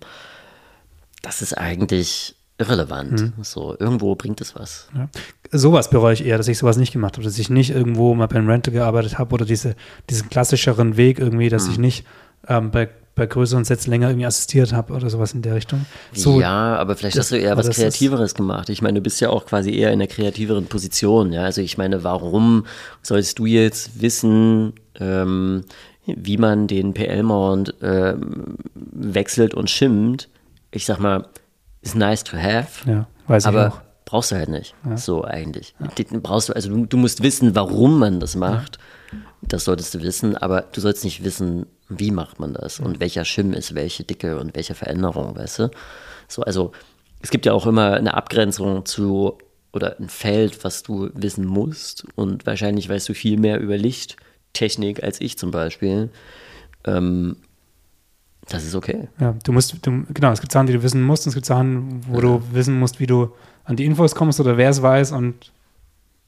[1.22, 3.12] das ist eigentlich irrelevant.
[3.20, 3.34] Mhm.
[3.44, 4.88] So, irgendwo bringt es was.
[4.96, 5.10] Ja.
[5.52, 8.28] Sowas bereue ich eher, dass ich sowas nicht gemacht habe, dass ich nicht irgendwo mal
[8.28, 9.76] beim Rental gearbeitet habe oder diese,
[10.10, 11.72] diesen klassischeren Weg irgendwie, dass mhm.
[11.72, 12.06] ich nicht
[12.48, 15.86] ähm, bei, bei größeren Sets länger irgendwie assistiert habe oder sowas in der Richtung.
[16.14, 18.70] So, ja, aber vielleicht das, hast du eher was Kreativeres gemacht.
[18.70, 21.34] Ich meine, du bist ja auch quasi eher in der kreativeren Position.
[21.34, 21.44] Ja?
[21.44, 22.66] Also ich meine, warum
[23.02, 25.64] sollst du jetzt wissen, ähm,
[26.06, 30.30] wie man den PL-Mount ähm, wechselt und schimmt?
[30.72, 31.28] Ich sag mal,
[31.82, 32.90] ist nice to have.
[32.90, 33.82] Ja, weiß aber ich auch.
[34.06, 34.76] brauchst du halt nicht.
[34.88, 34.98] Ja.
[34.98, 35.76] So eigentlich.
[35.80, 36.20] Ja.
[36.20, 38.80] Brauchst du, also du, du, musst wissen, warum man das macht.
[39.42, 43.26] Das solltest du wissen, aber du sollst nicht wissen, wie macht man das und welcher
[43.26, 45.72] Schimm ist welche Dicke und welche Veränderung, weißt du?
[46.28, 46.72] So, also
[47.22, 49.38] es gibt ja auch immer eine Abgrenzung zu
[49.74, 55.04] oder ein Feld, was du wissen musst und wahrscheinlich weißt du viel mehr über Lichttechnik
[55.04, 56.10] als ich zum Beispiel.
[56.86, 57.38] Ähm,
[58.52, 59.08] das ist okay.
[59.20, 61.46] Ja, du musst, du, genau, es gibt Sachen, die du wissen musst, und es gibt
[61.46, 62.22] Sachen, wo ja.
[62.22, 63.32] du wissen musst, wie du
[63.64, 65.52] an die Infos kommst oder wer es weiß und.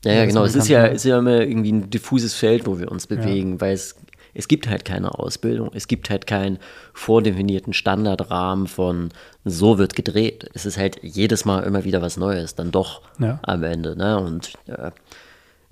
[0.05, 0.43] Ja, ja, genau.
[0.43, 3.61] Es ist ja, ist ja immer irgendwie ein diffuses Feld, wo wir uns bewegen, ja.
[3.61, 3.95] weil es,
[4.33, 5.71] es gibt halt keine Ausbildung.
[5.73, 6.59] Es gibt halt keinen
[6.93, 9.09] vordefinierten Standardrahmen von
[9.45, 10.49] so wird gedreht.
[10.53, 13.39] Es ist halt jedes Mal immer wieder was Neues, dann doch ja.
[13.43, 13.95] am Ende.
[13.95, 14.19] Ne?
[14.19, 14.91] Und äh,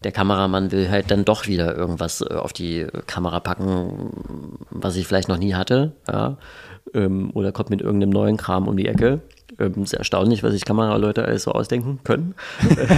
[0.03, 4.09] der Kameramann will halt dann doch wieder irgendwas äh, auf die Kamera packen,
[4.69, 5.93] was ich vielleicht noch nie hatte.
[6.07, 6.37] Ja?
[6.93, 9.21] Ähm, oder kommt mit irgendeinem neuen Kram um die Ecke.
[9.59, 12.33] Ähm, sehr erstaunlich, was sich Kameraleute alles so ausdenken können.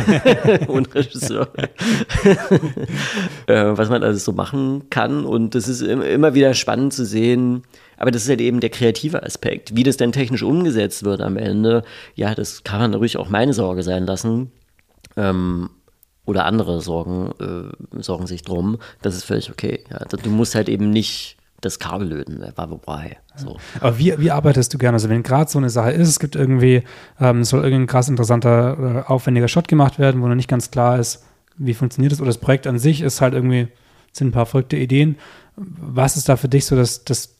[0.68, 1.50] Und Regisseur.
[3.48, 5.26] äh, was man alles so machen kann.
[5.26, 7.63] Und das ist immer wieder spannend zu sehen.
[7.98, 9.76] Aber das ist halt eben der kreative Aspekt.
[9.76, 11.84] Wie das denn technisch umgesetzt wird am Ende,
[12.16, 14.52] ja, das kann man ruhig auch meine Sorge sein lassen.
[15.18, 15.70] Ähm,
[16.26, 18.78] oder andere sorgen, äh, sorgen sich drum.
[19.02, 19.84] Das ist völlig okay.
[19.90, 20.00] Ja.
[20.00, 23.18] Du musst halt eben nicht das Kabel löten, war wobei.
[23.36, 23.58] So.
[23.80, 24.96] Aber wie, wie arbeitest du gerne?
[24.96, 26.84] Also wenn gerade so eine Sache ist, es gibt irgendwie,
[27.20, 31.00] ähm, soll irgendein krass interessanter, äh, aufwendiger Shot gemacht werden, wo noch nicht ganz klar
[31.00, 31.24] ist,
[31.58, 33.70] wie funktioniert das, oder das Projekt an sich ist halt irgendwie,
[34.12, 35.18] sind ein paar verrückte Ideen.
[35.56, 37.36] Was ist da für dich so das, das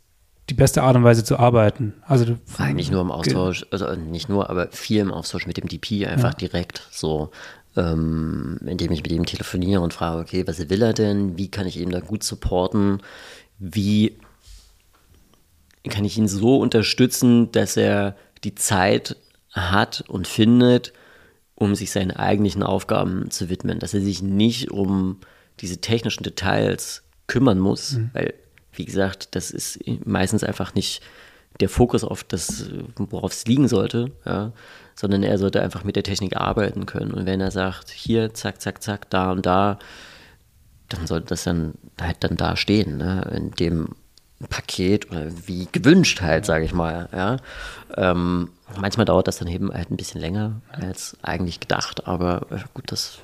[0.50, 1.93] die beste Art und Weise zu arbeiten?
[2.06, 5.67] Also du, Eigentlich nur im Austausch, also nicht nur, aber viel im Austausch mit dem
[5.67, 6.38] DP einfach ja.
[6.38, 7.32] direkt so
[7.75, 11.38] ähm, indem ich mit ihm telefoniere und frage, okay, was will er denn?
[11.38, 13.01] Wie kann ich ihn da gut supporten?
[13.59, 14.17] Wie
[15.89, 19.17] kann ich ihn so unterstützen, dass er die Zeit
[19.51, 20.93] hat und findet,
[21.55, 25.19] um sich seinen eigentlichen Aufgaben zu widmen, dass er sich nicht um
[25.59, 28.09] diese technischen Details kümmern muss, mhm.
[28.13, 28.33] weil,
[28.73, 31.01] wie gesagt, das ist meistens einfach nicht
[31.59, 34.51] der Fokus auf das, worauf es liegen sollte, ja,
[34.95, 37.12] sondern er sollte einfach mit der Technik arbeiten können.
[37.12, 39.79] Und wenn er sagt, hier, zack, zack, zack, da und da,
[40.89, 43.89] dann sollte das dann halt dann da stehen, ne, in dem
[44.49, 47.38] Paket oder wie gewünscht halt, sage ich mal, ja.
[47.95, 52.60] Ähm, manchmal dauert das dann eben halt ein bisschen länger als eigentlich gedacht, aber äh,
[52.73, 53.19] gut, das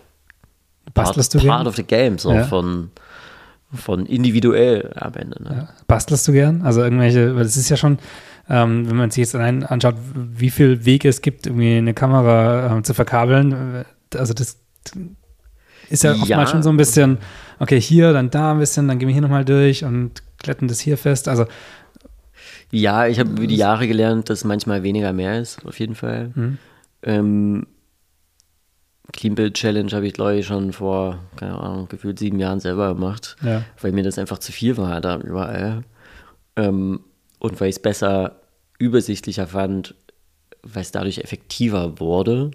[0.93, 2.45] Bastelst part, du part of the game, so ja.
[2.45, 2.91] von
[3.73, 5.43] von individuell am Ende.
[5.43, 5.49] Ne?
[5.51, 5.69] Ja.
[5.87, 6.63] Bastelst du gern?
[6.63, 7.99] Also irgendwelche, weil es ist ja schon,
[8.49, 12.75] ähm, wenn man sich jetzt allein anschaut, wie viel Wege es gibt, irgendwie eine Kamera
[12.75, 13.83] ähm, zu verkabeln,
[14.13, 14.57] äh, also das
[15.89, 17.19] ist ja, ja oftmals schon so ein bisschen,
[17.59, 20.79] okay, hier, dann da ein bisschen, dann gehen wir hier nochmal durch und kletten das
[20.79, 21.27] hier fest.
[21.27, 21.45] Also
[22.71, 26.31] ja, ich habe über die Jahre gelernt, dass manchmal weniger mehr ist, auf jeden Fall.
[26.35, 26.57] Mhm.
[27.03, 27.67] Ähm,
[29.11, 32.93] Clean Build Challenge habe ich, glaube ich, schon vor, keine Ahnung, gefühlt sieben Jahren selber
[32.93, 33.63] gemacht, ja.
[33.81, 35.83] weil mir das einfach zu viel war da überall.
[36.55, 36.99] Ähm,
[37.39, 38.35] und weil ich es besser
[38.77, 39.95] übersichtlicher fand,
[40.63, 42.51] weil es dadurch effektiver wurde.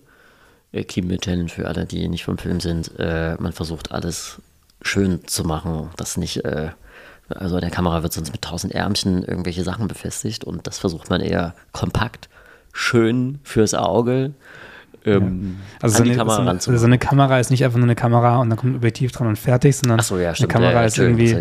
[0.73, 4.41] Äh, Clean Challenge für alle, die nicht vom Film sind, äh, man versucht alles
[4.83, 6.71] schön zu machen, dass nicht, äh,
[7.29, 11.21] also der Kamera wird sonst mit tausend Ärmchen irgendwelche Sachen befestigt und das versucht man
[11.21, 12.29] eher kompakt,
[12.73, 14.35] schön fürs Auge
[15.07, 15.83] ähm, ja.
[15.83, 18.49] also so eine, Kamera so, so eine Kamera ist nicht einfach nur eine Kamera und
[18.49, 21.37] dann kommt ein Objektiv dran und fertig, sondern so, ja, eine Kamera ja, ist irgendwie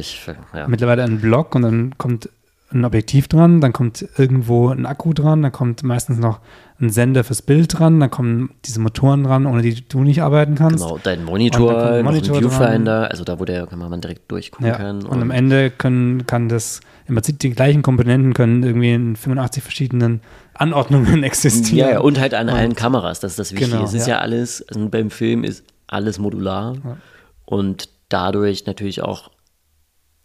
[0.67, 2.29] mittlerweile ein Block und dann kommt
[2.73, 6.39] ein Objektiv dran, dann kommt irgendwo ein Akku dran, dann kommt meistens noch
[6.79, 10.55] ein Sender fürs Bild dran, dann kommen diese Motoren dran, ohne die du nicht arbeiten
[10.55, 10.83] kannst.
[10.83, 15.03] Genau, dein Monitor, Monitor Viewfinder, also da, wo der Kameramann direkt durchgucken ja, kann.
[15.03, 19.15] Und, und, am Ende können, kann das, im Prinzip die gleichen Komponenten können irgendwie in
[19.15, 20.21] 85 verschiedenen
[20.53, 21.77] Anordnungen existieren.
[21.77, 23.71] Ja, ja und halt an und, allen Kameras, das ist das Wichtige.
[23.71, 26.97] Genau, es ist ja, ja alles, also beim Film ist alles modular ja.
[27.45, 29.29] und dadurch natürlich auch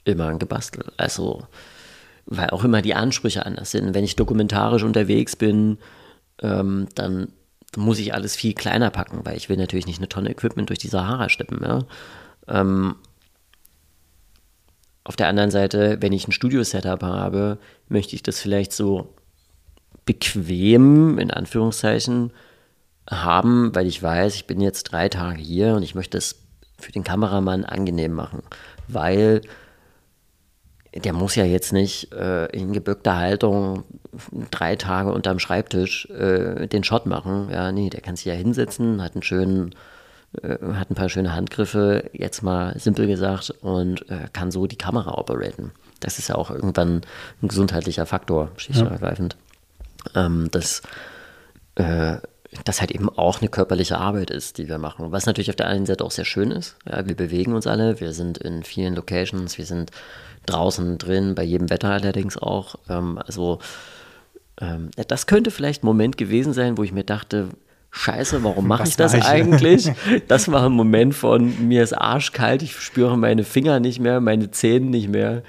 [0.05, 0.85] immer ein Gebastel.
[0.97, 1.47] Also,
[2.29, 3.95] weil auch immer die Ansprüche anders sind.
[3.95, 5.79] Wenn ich dokumentarisch unterwegs bin,
[6.43, 7.33] ähm, dann
[7.77, 10.79] muss ich alles viel kleiner packen, weil ich will natürlich nicht eine Tonne Equipment durch
[10.79, 11.61] die Sahara schleppen.
[11.63, 11.85] Ja?
[12.47, 12.97] Ähm,
[15.05, 19.15] auf der anderen Seite, wenn ich ein Studio-Setup habe, möchte ich das vielleicht so
[20.05, 22.33] bequem, in Anführungszeichen,
[23.11, 26.43] haben, weil ich weiß, ich bin jetzt drei Tage hier und ich möchte es
[26.79, 28.43] für den Kameramann angenehm machen,
[28.87, 29.41] weil
[30.99, 33.85] der muss ja jetzt nicht äh, in gebückter Haltung
[34.51, 37.49] drei Tage unterm Schreibtisch äh, den Shot machen.
[37.51, 39.75] Ja, nee, der kann sich ja hinsetzen, hat einen schönen,
[40.43, 44.79] äh, hat ein paar schöne Handgriffe, jetzt mal simpel gesagt, und äh, kann so die
[44.79, 45.73] Kamera operaten.
[46.01, 47.03] Das ist ja auch irgendwann
[47.43, 49.37] ein gesundheitlicher Faktor, schlichtübergreifend.
[50.15, 50.27] Ja.
[50.27, 50.83] Ähm, das
[51.75, 52.19] äh,
[52.65, 55.13] das halt eben auch eine körperliche Arbeit ist, die wir machen.
[55.13, 56.77] Was natürlich auf der einen Seite auch sehr schön ist.
[56.89, 59.91] Ja, wir bewegen uns alle, wir sind in vielen Locations, wir sind
[60.49, 62.77] draußen drin, bei jedem Wetter allerdings auch.
[62.89, 63.59] Ähm, also
[64.61, 67.49] ähm, das könnte vielleicht ein Moment gewesen sein, wo ich mir dachte,
[67.91, 69.91] Scheiße, warum mache ich das eigentlich?
[70.29, 74.51] Das war ein Moment von mir ist arschkalt, ich spüre meine Finger nicht mehr, meine
[74.51, 75.43] Zähne nicht mehr.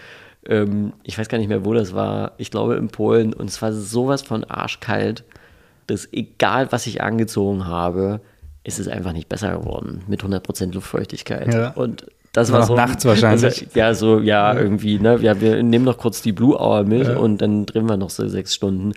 [0.45, 2.33] Ähm, ich weiß gar nicht mehr, wo das war.
[2.37, 5.25] Ich glaube in Polen und es war sowas von arschkalt,
[5.87, 8.21] dass egal was ich angezogen habe,
[8.63, 11.53] ist es einfach nicht besser geworden mit 100% Luftfeuchtigkeit.
[11.53, 11.69] Ja.
[11.71, 13.43] Und das war, war so nachts wahrscheinlich.
[13.43, 15.17] Also, ja, so, ja, ja, irgendwie, ne?
[15.21, 17.17] Ja, wir nehmen noch kurz die Blue Hour mit ja.
[17.17, 18.93] und dann drehen wir noch so sechs Stunden.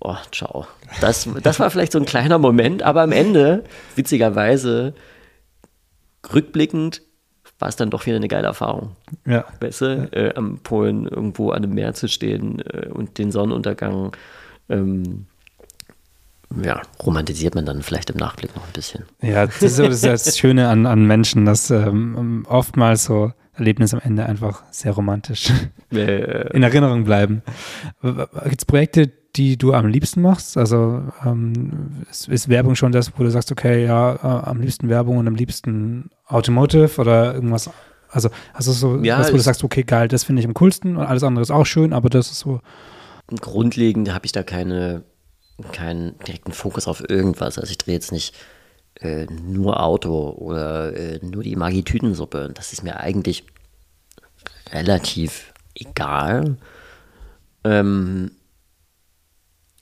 [0.00, 0.66] Oh, ciao.
[1.00, 4.94] Das, das war vielleicht so ein kleiner Moment, aber am Ende, witzigerweise,
[6.32, 7.02] rückblickend,
[7.58, 8.96] war es dann doch wieder eine geile Erfahrung.
[9.24, 9.44] Ja.
[9.60, 14.16] Weißt du, äh, am Polen irgendwo an einem Meer zu stehen äh, und den Sonnenuntergang
[14.68, 15.26] ähm,
[16.62, 19.04] ja, romantisiert man dann vielleicht im Nachblick noch ein bisschen.
[19.20, 23.96] Ja, das ist, das, ist das Schöne an, an Menschen, dass ähm, oftmals so Erlebnisse
[23.96, 25.52] am Ende einfach sehr romantisch
[25.92, 27.42] äh, in Erinnerung bleiben.
[28.02, 30.56] Gibt es Projekte, die du am liebsten machst?
[30.56, 34.88] Also ähm, ist, ist, Werbung schon das, wo du sagst, okay, ja, äh, am liebsten
[34.88, 37.70] Werbung und am liebsten Automotive oder irgendwas?
[38.10, 40.54] Also hast du so ja, was, wo du sagst, okay, geil, das finde ich am
[40.54, 42.60] coolsten und alles andere ist auch schön, aber das ist so.
[43.40, 45.04] Grundlegend habe ich da keine
[45.72, 47.58] keinen direkten Fokus auf irgendwas.
[47.58, 48.34] Also ich drehe jetzt nicht
[49.00, 52.50] äh, nur Auto oder äh, nur die Magitütensuppe.
[52.54, 53.44] Das ist mir eigentlich
[54.72, 56.56] relativ egal.
[57.64, 58.32] Ähm,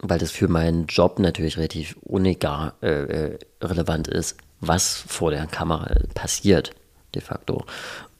[0.02, 5.46] weil das für meinen Job natürlich relativ unegal äh, äh, relevant ist, was vor der
[5.46, 6.70] Kamera passiert,
[7.14, 7.64] de facto.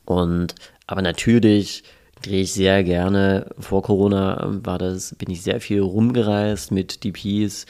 [0.04, 0.54] Und
[0.86, 1.84] aber natürlich
[2.22, 3.46] drehe ich sehr gerne.
[3.58, 7.66] Vor Corona war das, bin ich sehr viel rumgereist mit DPs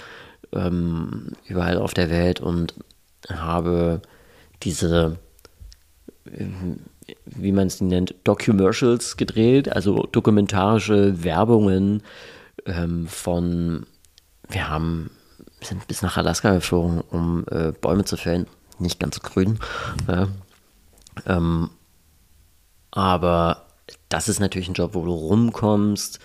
[0.52, 2.74] ähm, überall auf der Welt und
[3.28, 4.02] habe
[4.62, 5.18] diese,
[6.26, 6.80] ähm,
[7.24, 12.02] wie man es nennt, Documercials gedreht, also dokumentarische Werbungen
[12.66, 13.86] ähm, von,
[14.48, 15.10] wir haben,
[15.62, 18.46] sind bis nach Alaska geflogen, um äh, Bäume zu fällen,
[18.78, 19.58] nicht ganz grün.
[20.08, 20.28] Ja.
[21.26, 21.70] Ähm,
[22.90, 23.66] aber
[24.08, 26.20] das ist natürlich ein Job, wo du rumkommst,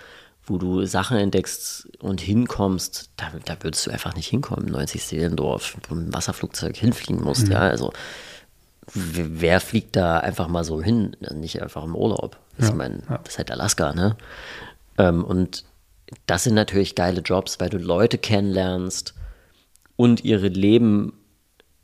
[0.46, 5.76] wo du Sachen entdeckst und hinkommst, da, da würdest du einfach nicht hinkommen, 90 Seelendorf,
[5.76, 7.54] wo du mit dem Wasserflugzeug hinfliegen musst, mhm.
[7.54, 7.94] ja, also
[8.94, 13.18] wer fliegt da einfach mal so hin, nicht einfach im Urlaub, ja, ich meine, ja.
[13.18, 14.16] das ist halt Alaska, ne,
[14.98, 15.66] ähm, und
[16.28, 19.16] das sind natürlich geile Jobs, weil du Leute kennenlernst
[19.96, 21.14] und ihre Leben,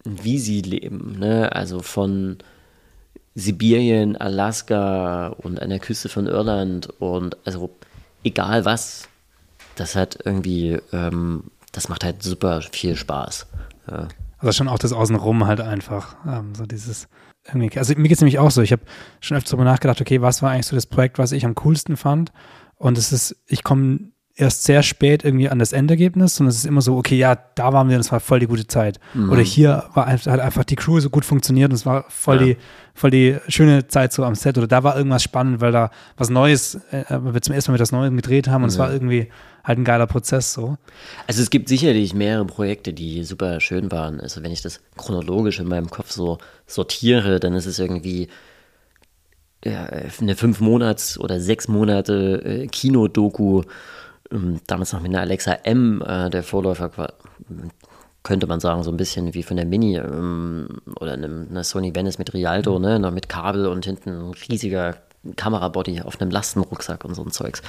[0.04, 2.38] wie sie leben, ne, also von
[3.36, 7.70] Sibirien, Alaska und an der Küste von Irland und also
[8.24, 9.08] egal was,
[9.76, 13.48] das hat irgendwie, ähm, das macht halt super viel Spaß.
[13.90, 14.08] Ja.
[14.38, 17.08] Also schon auch das Außenrum halt einfach, ähm, so dieses
[17.48, 18.84] irgendwie, also mir geht es nämlich auch so, ich habe
[19.20, 21.98] schon öfter darüber nachgedacht, okay, was war eigentlich so das Projekt, was ich am coolsten
[21.98, 22.32] fand
[22.76, 26.66] und es ist, ich komme erst sehr spät irgendwie an das Endergebnis und es ist
[26.66, 29.00] immer so, okay, ja, da waren wir, das war voll die gute Zeit.
[29.14, 29.30] Mhm.
[29.32, 32.44] Oder hier war hat einfach die Crew so gut funktioniert und es war voll ja.
[32.46, 32.58] die,
[32.94, 34.58] voll die schöne Zeit so am Set.
[34.58, 37.92] Oder da war irgendwas spannend, weil da was Neues, äh, wir zum ersten Mal das
[37.92, 38.74] Neue gedreht haben und ja.
[38.74, 39.28] es war irgendwie
[39.64, 40.78] halt ein geiler Prozess so.
[41.28, 44.20] Also es gibt sicherlich mehrere Projekte, die super schön waren.
[44.20, 48.28] Also wenn ich das chronologisch in meinem Kopf so sortiere, dann ist es irgendwie
[49.64, 49.86] ja,
[50.20, 53.64] eine fünf Monats oder sechs Monate äh, Kinodoku
[54.68, 56.90] damals noch mit einer Alexa M, äh, der Vorläufer
[58.24, 60.68] könnte man sagen, so ein bisschen wie von der Mini ähm,
[61.00, 62.86] oder einem, einer Sony Venice mit Rialto, mhm.
[62.86, 64.98] ne, noch mit Kabel und hinten ein riesiger
[65.36, 67.62] Kamerabody auf einem Lastenrucksack und so ein Zeugs.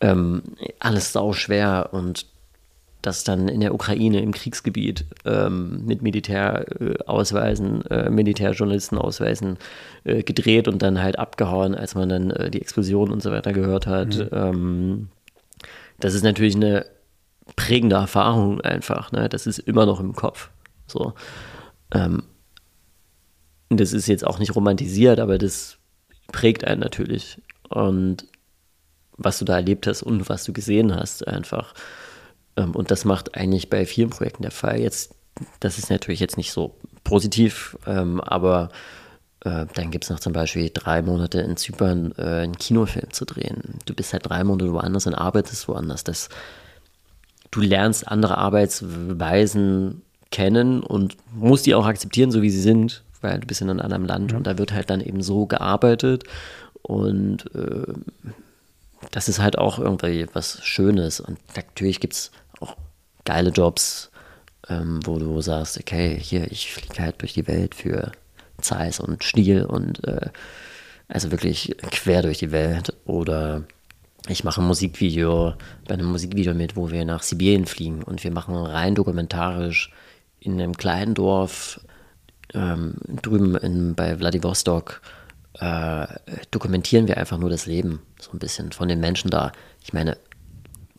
[0.00, 0.42] Ähm,
[0.78, 2.26] alles sau schwer und
[3.02, 9.58] das dann in der Ukraine im Kriegsgebiet ähm, mit Militärausweisen, äh, Militärjournalistenausweisen
[10.04, 13.52] äh, gedreht und dann halt abgehauen, als man dann äh, die Explosion und so weiter
[13.52, 14.16] gehört hat.
[14.16, 14.28] Mhm.
[14.32, 15.08] Ähm,
[15.98, 16.86] das ist natürlich eine
[17.54, 19.12] prägende Erfahrung einfach.
[19.12, 19.28] Ne?
[19.28, 20.50] Das ist immer noch im Kopf.
[20.86, 21.14] So.
[21.92, 22.24] Ähm,
[23.68, 25.78] das ist jetzt auch nicht romantisiert, aber das
[26.32, 27.40] prägt einen natürlich.
[27.68, 28.26] Und
[29.16, 31.74] was du da erlebt hast und was du gesehen hast, einfach.
[32.56, 34.80] Ähm, und das macht eigentlich bei vielen Projekten der Fall.
[34.80, 35.14] Jetzt,
[35.60, 38.70] das ist natürlich jetzt nicht so positiv, ähm, aber
[39.46, 43.24] äh, dann gibt es noch zum Beispiel drei Monate in Zypern äh, einen Kinofilm zu
[43.24, 43.78] drehen.
[43.84, 46.02] Du bist halt drei Monate woanders und arbeitest woanders.
[46.02, 46.28] Das,
[47.52, 53.38] du lernst andere Arbeitsweisen kennen und musst die auch akzeptieren, so wie sie sind, weil
[53.38, 54.36] du bist in einem anderen Land ja.
[54.36, 56.24] und da wird halt dann eben so gearbeitet
[56.82, 57.92] und äh,
[59.12, 62.76] das ist halt auch irgendwie was Schönes und natürlich gibt es auch
[63.24, 64.10] geile Jobs,
[64.68, 68.10] ähm, wo du sagst, okay, hier, ich fliege halt durch die Welt für
[68.60, 70.30] Zeiss und Stiel und äh,
[71.08, 73.64] also wirklich quer durch die Welt oder
[74.28, 75.54] ich mache ein Musikvideo,
[75.86, 79.92] bei einem Musikvideo mit, wo wir nach Sibirien fliegen und wir machen rein dokumentarisch
[80.40, 81.80] in einem kleinen Dorf
[82.54, 85.00] ähm, drüben in, bei Vladivostok
[85.60, 86.06] äh,
[86.50, 89.52] dokumentieren wir einfach nur das Leben so ein bisschen von den Menschen da.
[89.82, 90.16] Ich meine,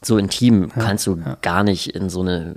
[0.03, 1.37] so intim ja, kannst du ja.
[1.41, 2.55] gar nicht in so eine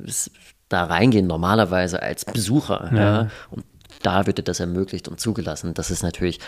[0.68, 2.90] da reingehen normalerweise als Besucher.
[2.94, 3.28] Ja.
[3.50, 3.64] Und
[4.02, 5.74] da wird dir das ermöglicht und zugelassen.
[5.74, 6.40] Das ist natürlich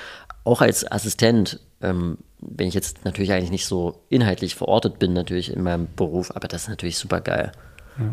[0.44, 5.52] auch als Assistent, ähm, wenn ich jetzt natürlich eigentlich nicht so inhaltlich verortet bin, natürlich
[5.52, 7.52] in meinem Beruf, aber das ist natürlich super geil,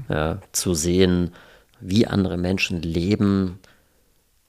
[0.10, 0.16] ja.
[0.16, 1.32] Ja, zu sehen,
[1.80, 3.60] wie andere Menschen leben,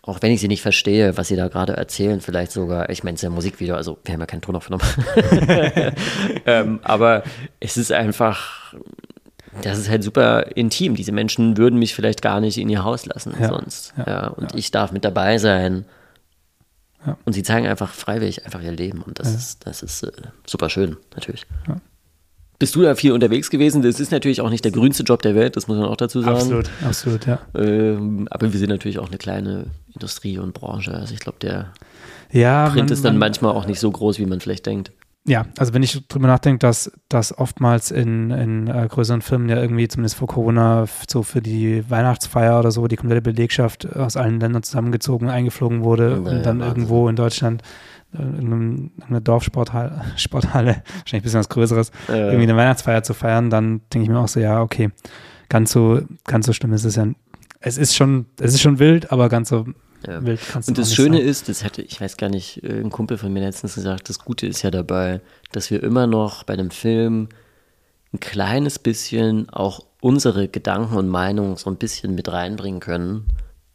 [0.02, 3.14] auch wenn ich sie nicht verstehe, was sie da gerade erzählen, vielleicht sogar, ich meine,
[3.14, 4.82] es ist ja Musikvideo, also wir haben ja keinen Ton aufgenommen.
[6.46, 7.22] ähm, aber
[7.60, 8.74] es ist einfach,
[9.62, 10.94] das ist halt super intim.
[10.94, 13.94] Diese Menschen würden mich vielleicht gar nicht in ihr Haus lassen ja, sonst.
[13.96, 14.58] Ja, ja und ja.
[14.58, 15.84] ich darf mit dabei sein.
[17.24, 19.00] Und sie zeigen einfach freiwillig einfach ihr Leben.
[19.00, 20.12] Und das ist, das ist äh,
[20.46, 21.46] super schön, natürlich.
[22.58, 23.80] Bist du da viel unterwegs gewesen?
[23.80, 26.20] Das ist natürlich auch nicht der grünste Job der Welt, das muss man auch dazu
[26.20, 26.36] sagen.
[26.36, 27.38] Absolut, absolut, ja.
[27.54, 30.92] Ähm, aber wir sind natürlich auch eine kleine Industrie und Branche.
[30.92, 31.72] Also ich glaube, der
[32.30, 34.92] ja, Print man, ist dann man, manchmal auch nicht so groß, wie man vielleicht denkt.
[35.26, 39.60] Ja, also wenn ich drüber nachdenke, dass, dass oftmals in, in äh, größeren Firmen ja
[39.60, 44.40] irgendwie, zumindest vor Corona, so für die Weihnachtsfeier oder so, die komplette Belegschaft aus allen
[44.40, 47.62] Ländern zusammengezogen, eingeflogen wurde und, und dann irgendwo in Deutschland
[48.14, 52.14] äh, in, einer Dorfsporthalle, Sporthalle, wahrscheinlich ein bisschen was Größeres, ja.
[52.14, 54.90] irgendwie eine Weihnachtsfeier zu feiern, dann denke ich mir auch so, ja, okay,
[55.50, 57.06] ganz so, ganz so schlimm ist es ja.
[57.60, 59.66] Es ist schon, es ist schon wild, aber ganz so
[60.06, 60.18] ja.
[60.18, 61.26] Und das Schöne sein.
[61.26, 64.18] ist, das hätte, ich weiß gar nicht, äh, ein Kumpel von mir letztens gesagt, das
[64.18, 65.20] Gute ist ja dabei,
[65.52, 67.28] dass wir immer noch bei einem Film
[68.12, 73.26] ein kleines bisschen auch unsere Gedanken und Meinungen so ein bisschen mit reinbringen können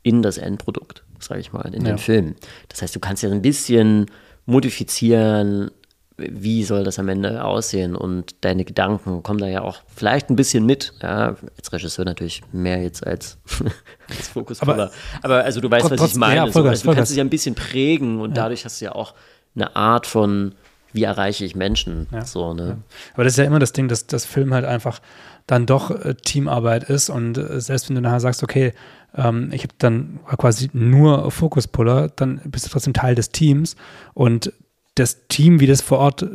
[0.04, 1.94] in das Endprodukt, sage ich mal, in ja.
[1.94, 2.36] den Film.
[2.70, 4.08] Das heißt, du kannst ja ein bisschen
[4.46, 5.72] modifizieren,
[6.18, 10.38] wie soll das am Ende aussehen und deine Gedanken kommen da ja auch vielleicht ein
[10.38, 10.94] bisschen mit.
[11.02, 13.38] Ja, als Regisseur natürlich mehr jetzt als,
[14.10, 14.74] als Fokusvoller.
[14.74, 14.92] Aber,
[15.24, 16.36] aber, also du weißt, was ich meine.
[16.36, 18.44] Ja, so, also du kannst es ja ein bisschen prägen und ja.
[18.44, 19.14] dadurch hast du ja auch
[19.56, 20.56] eine Art von,
[20.94, 22.08] wie erreiche ich Menschen.
[22.12, 22.26] Ja.
[22.26, 22.78] So, ne?
[23.14, 25.02] Aber das ist ja immer das Ding, dass das Film halt einfach
[25.48, 28.74] dann doch äh, Teamarbeit ist und äh, selbst wenn du nachher sagst, okay,
[29.16, 33.76] ähm, ich habe dann quasi nur Fokuspuller, dann bist du trotzdem Teil des Teams
[34.14, 34.52] und
[34.96, 36.26] das Team, wie das vor Ort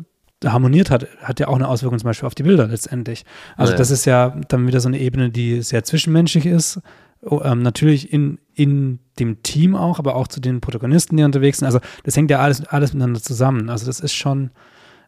[0.44, 3.24] harmoniert hat, hat ja auch eine Auswirkung zum Beispiel auf die Bilder letztendlich.
[3.56, 3.78] Also ja.
[3.78, 6.80] das ist ja dann wieder so eine Ebene, die sehr zwischenmenschlich ist.
[7.22, 11.58] Oh, ähm, natürlich in, in dem Team auch, aber auch zu den Protagonisten, die unterwegs
[11.58, 11.66] sind.
[11.66, 13.68] Also das hängt ja alles, alles miteinander zusammen.
[13.68, 14.50] Also das ist schon,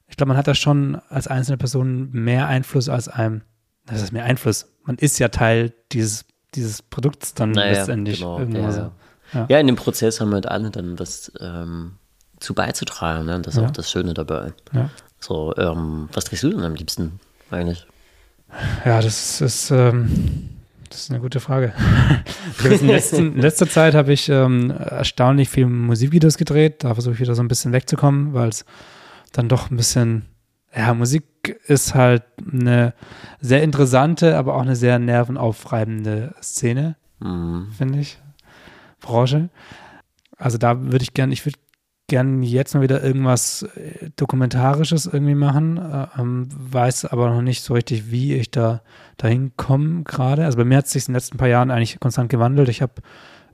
[0.08, 3.40] ich glaube, man hat da schon als einzelne Person mehr Einfluss als einem,
[3.86, 4.68] das ist mehr Einfluss.
[4.84, 8.20] Man ist ja Teil dieses, dieses Produkts dann naja, letztendlich.
[8.20, 8.92] Genau, ja, so.
[9.32, 9.46] ja.
[9.48, 11.92] ja, in dem Prozess haben wir halt alle dann was ähm,
[12.42, 13.26] zu beizutragen.
[13.26, 13.40] Ne?
[13.40, 13.66] Das ist ja.
[13.66, 14.52] auch das Schöne dabei.
[14.72, 14.90] Ja.
[15.18, 17.86] So, ähm, was trägst du denn am liebsten eigentlich?
[18.84, 20.50] Ja, das ist, ähm,
[20.90, 21.72] das ist eine gute Frage.
[22.64, 26.84] in, letzten, in letzter Zeit habe ich ähm, erstaunlich viel Musikvideos gedreht.
[26.84, 28.64] Da versuche ich wieder so ein bisschen wegzukommen, weil es
[29.32, 30.26] dann doch ein bisschen,
[30.76, 31.24] ja, Musik
[31.66, 32.94] ist halt eine
[33.40, 37.68] sehr interessante, aber auch eine sehr nervenaufreibende Szene, mhm.
[37.76, 38.18] finde ich.
[39.00, 39.48] Branche.
[40.36, 41.58] Also da würde ich gerne, ich würde
[42.12, 47.62] gern jetzt mal wieder irgendwas äh, Dokumentarisches irgendwie machen, äh, ähm, weiß aber noch nicht
[47.62, 48.82] so richtig, wie ich da
[49.16, 50.44] dahin komme gerade.
[50.44, 52.68] Also bei mir hat es sich in den letzten paar Jahren eigentlich konstant gewandelt.
[52.68, 52.92] Ich habe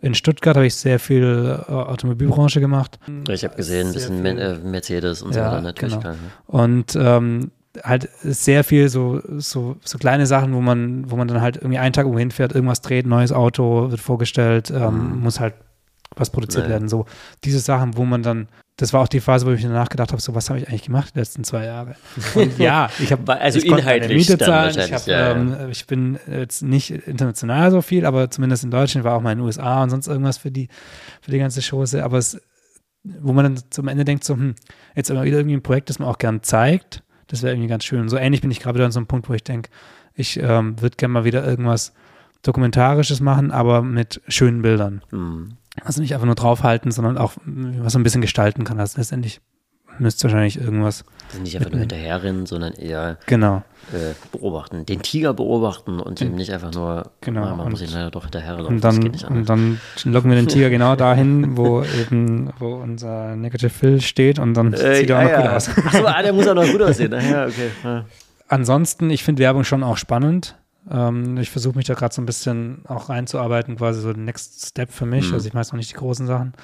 [0.01, 2.99] in Stuttgart habe ich sehr viel äh, Automobilbranche gemacht.
[3.29, 6.01] Ich habe gesehen, ein bisschen viel, äh, Mercedes und ja, so weiter natürlich.
[6.01, 6.15] Genau.
[6.47, 7.53] Und ähm,
[7.85, 11.79] halt sehr viel so, so, so kleine Sachen, wo man, wo man dann halt irgendwie
[11.79, 15.21] einen Tag irgendwo hinfährt, irgendwas dreht, neues Auto wird vorgestellt, ähm, mhm.
[15.21, 15.55] muss halt
[16.21, 16.75] was produziert Naja.
[16.75, 16.89] werden.
[16.89, 17.07] So
[17.45, 20.23] diese Sachen, wo man dann, das war auch die Phase, wo ich mir nachgedacht habe,
[20.23, 21.97] so was habe ich eigentlich gemacht die letzten zwei Jahre?
[22.35, 24.77] Und ja, ich habe Also ich inhaltlich Miete zahlen.
[24.79, 25.33] Ich, hab, ja, ja.
[25.33, 29.33] ähm, ich bin jetzt nicht international so viel, aber zumindest in Deutschland war auch mal
[29.33, 30.69] in den USA und sonst irgendwas für die
[31.21, 32.05] für die ganze Chose.
[32.05, 32.41] Aber es,
[33.03, 34.55] wo man dann zum Ende denkt, so hm,
[34.95, 37.85] jetzt immer wieder irgendwie ein Projekt, das man auch gern zeigt, das wäre irgendwie ganz
[37.85, 38.01] schön.
[38.01, 39.71] Und so ähnlich bin ich gerade wieder an so einem Punkt, wo ich denke,
[40.15, 41.93] ich ähm, würde gerne mal wieder irgendwas
[42.43, 45.03] Dokumentarisches machen, aber mit schönen Bildern.
[45.11, 45.57] Mhm.
[45.85, 48.79] Also nicht einfach nur draufhalten, sondern auch mm, was so ein bisschen gestalten kann.
[48.81, 49.41] Also letztendlich
[50.01, 51.05] müsste wahrscheinlich irgendwas.
[51.31, 53.65] Also nicht einfach nur hinterherrennen, sondern eher Genau.
[53.93, 54.87] äh, beobachten.
[54.87, 58.11] Den Tiger beobachten und eben nicht einfach nur, Genau, ah, man und- muss ihn leider
[58.13, 58.77] doch hinterherlaufen.
[58.77, 63.71] Und dann, und dann locken wir den Tiger genau dahin, wo eben, wo unser Negative
[63.71, 65.57] Fill steht und dann Äh, sieht er auch ja, noch gut ja.
[65.57, 65.71] aus.
[65.85, 67.13] Ach so, ah, der muss auch noch gut aussehen.
[67.15, 67.71] Ah, ja, okay.
[67.83, 68.05] Ja.
[68.47, 70.57] Ansonsten, ich finde Werbung schon auch spannend.
[70.91, 74.67] Ähm, ich versuche mich da gerade so ein bisschen auch reinzuarbeiten, quasi so den Next
[74.67, 75.29] Step für mich.
[75.29, 75.35] Mhm.
[75.35, 76.55] Also ich weiß noch nicht die großen Sachen.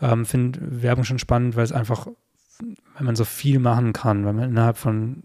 [0.00, 2.08] Ähm, finde Werbung schon spannend, weil es einfach,
[2.96, 5.24] wenn man so viel machen kann, wenn man innerhalb von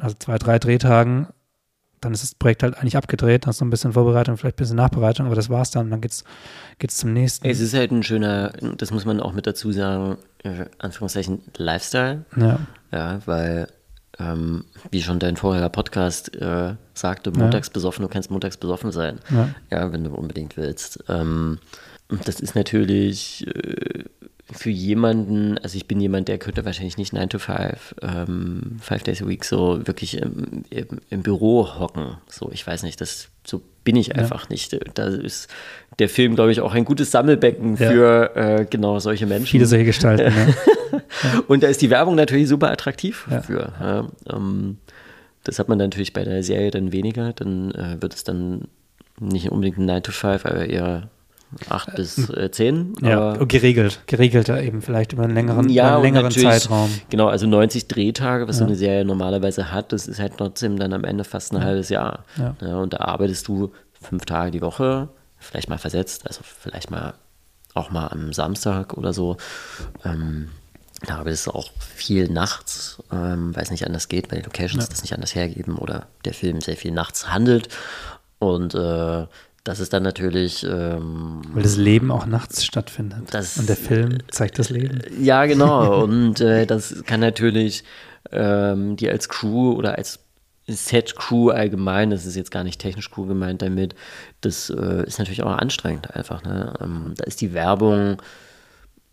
[0.00, 1.28] also zwei, drei Drehtagen,
[2.00, 4.58] dann ist das Projekt halt eigentlich abgedreht, dann hast du ein bisschen Vorbereitung, vielleicht ein
[4.58, 5.90] bisschen Nachbereitung, aber das war's dann.
[5.90, 6.24] Dann geht's,
[6.78, 7.46] geht's zum nächsten.
[7.48, 12.24] Es ist halt ein schöner, das muss man auch mit dazu sagen, äh, Anführungszeichen Lifestyle.
[12.36, 12.60] ja,
[12.92, 13.68] Ja, weil,
[14.18, 19.20] ähm, wie schon dein vorheriger Podcast äh, sagte, montags besoffen, du kannst montags besoffen sein.
[19.30, 19.48] ja.
[19.70, 21.04] Ja, wenn du unbedingt willst.
[21.08, 21.58] Ähm,
[22.24, 24.04] das ist natürlich äh,
[24.52, 29.02] für jemanden, also ich bin jemand, der könnte wahrscheinlich nicht 9 to 5, ähm, 5
[29.02, 32.16] days a week so wirklich im, im, im Büro hocken.
[32.28, 34.78] So, ich weiß nicht, das so bin ich einfach nicht.
[34.94, 35.48] Da ist
[35.98, 37.90] der Film, glaube ich, auch ein gutes Sammelbecken Ja.
[37.90, 39.46] für äh, genau solche Menschen.
[39.46, 40.32] Viele solche Gestalten.
[40.36, 41.00] ja.
[41.48, 43.40] Und da ist die Werbung natürlich super attraktiv Ja.
[43.40, 43.72] für.
[43.80, 44.06] Ja.
[44.32, 44.78] Ähm,
[45.44, 47.32] das hat man natürlich bei der Serie dann weniger.
[47.32, 48.62] Dann äh, wird es dann
[49.20, 51.08] nicht unbedingt ein 9 to 5, aber eher
[51.70, 52.94] 8 bis äh, 10.
[53.02, 54.00] Ja, geregelt.
[54.06, 56.90] Geregelter eben vielleicht über einen längeren, ja, einen längeren Zeitraum.
[57.08, 58.66] Genau, also 90 Drehtage, was so Ja.
[58.68, 62.24] eine Serie normalerweise hat, das ist halt trotzdem dann am Ende fast ein halbes Jahr.
[62.36, 62.76] Ja.
[62.78, 63.70] und da arbeitest du
[64.02, 67.14] fünf Tage die Woche, vielleicht mal versetzt, also vielleicht mal
[67.74, 69.36] auch mal am Samstag oder so.
[70.04, 70.48] Ähm,
[71.04, 74.88] da arbeitest du auch viel nachts, ähm, weil es nicht anders geht, weil die Locations
[74.88, 77.68] das nicht anders hergeben oder der Film sehr viel nachts handelt.
[78.38, 79.26] Und äh,
[79.64, 83.24] das ist dann natürlich ähm, Weil das Leben auch nachts stattfindet.
[83.32, 85.00] Das- Und der Film zeigt das Leben.
[85.20, 86.02] Ja, genau.
[86.04, 87.84] Und äh, das kann natürlich
[88.32, 90.20] ähm, die als Crew oder als
[90.68, 93.94] Set-Crew allgemein, das ist jetzt gar nicht technisch Crew gemeint damit,
[94.40, 96.42] das äh, ist natürlich auch anstrengend einfach.
[96.42, 96.74] Ne?
[96.80, 98.20] Ähm, da ist die Werbung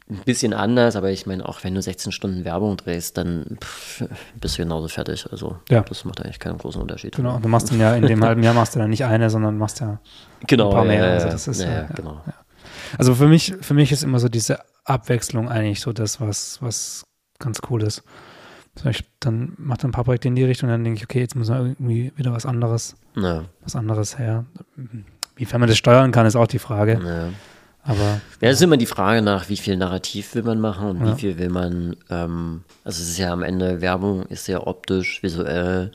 [0.10, 4.04] ein bisschen anders, aber ich meine, auch wenn du 16 Stunden Werbung drehst, dann pff,
[4.40, 5.28] bist du genauso fertig.
[5.32, 5.82] Also Ja.
[5.82, 7.16] das macht eigentlich keinen großen Unterschied.
[7.16, 7.40] Genau.
[7.40, 9.80] Du machst dann ja in dem halben Jahr machst du dann nicht eine, sondern machst
[9.80, 10.00] ja
[10.48, 11.06] Genau, ein paar mehr.
[11.06, 11.90] ja, Also das ist, ja, äh, ja.
[11.96, 12.22] genau.
[12.98, 17.06] Also für mich, für mich ist immer so diese Abwechslung eigentlich so das, was, was
[17.40, 18.04] ganz cool ist.
[18.76, 21.04] So, ich dann mache dann ein paar Projekte in die Richtung und dann denke ich,
[21.04, 24.46] okay, jetzt muss man irgendwie wieder was anderes, Ja, was anderes her.
[25.36, 27.00] Wie man das steuern kann, ist auch die Frage.
[27.04, 27.30] ja.
[27.86, 31.02] Aber Ja, es ist immer die Frage nach, wie viel Narrativ will man machen und
[31.02, 31.14] Ja.
[31.16, 35.22] wie viel will man, ähm, also es ist ja am Ende, Werbung ist sehr optisch,
[35.22, 35.92] visuell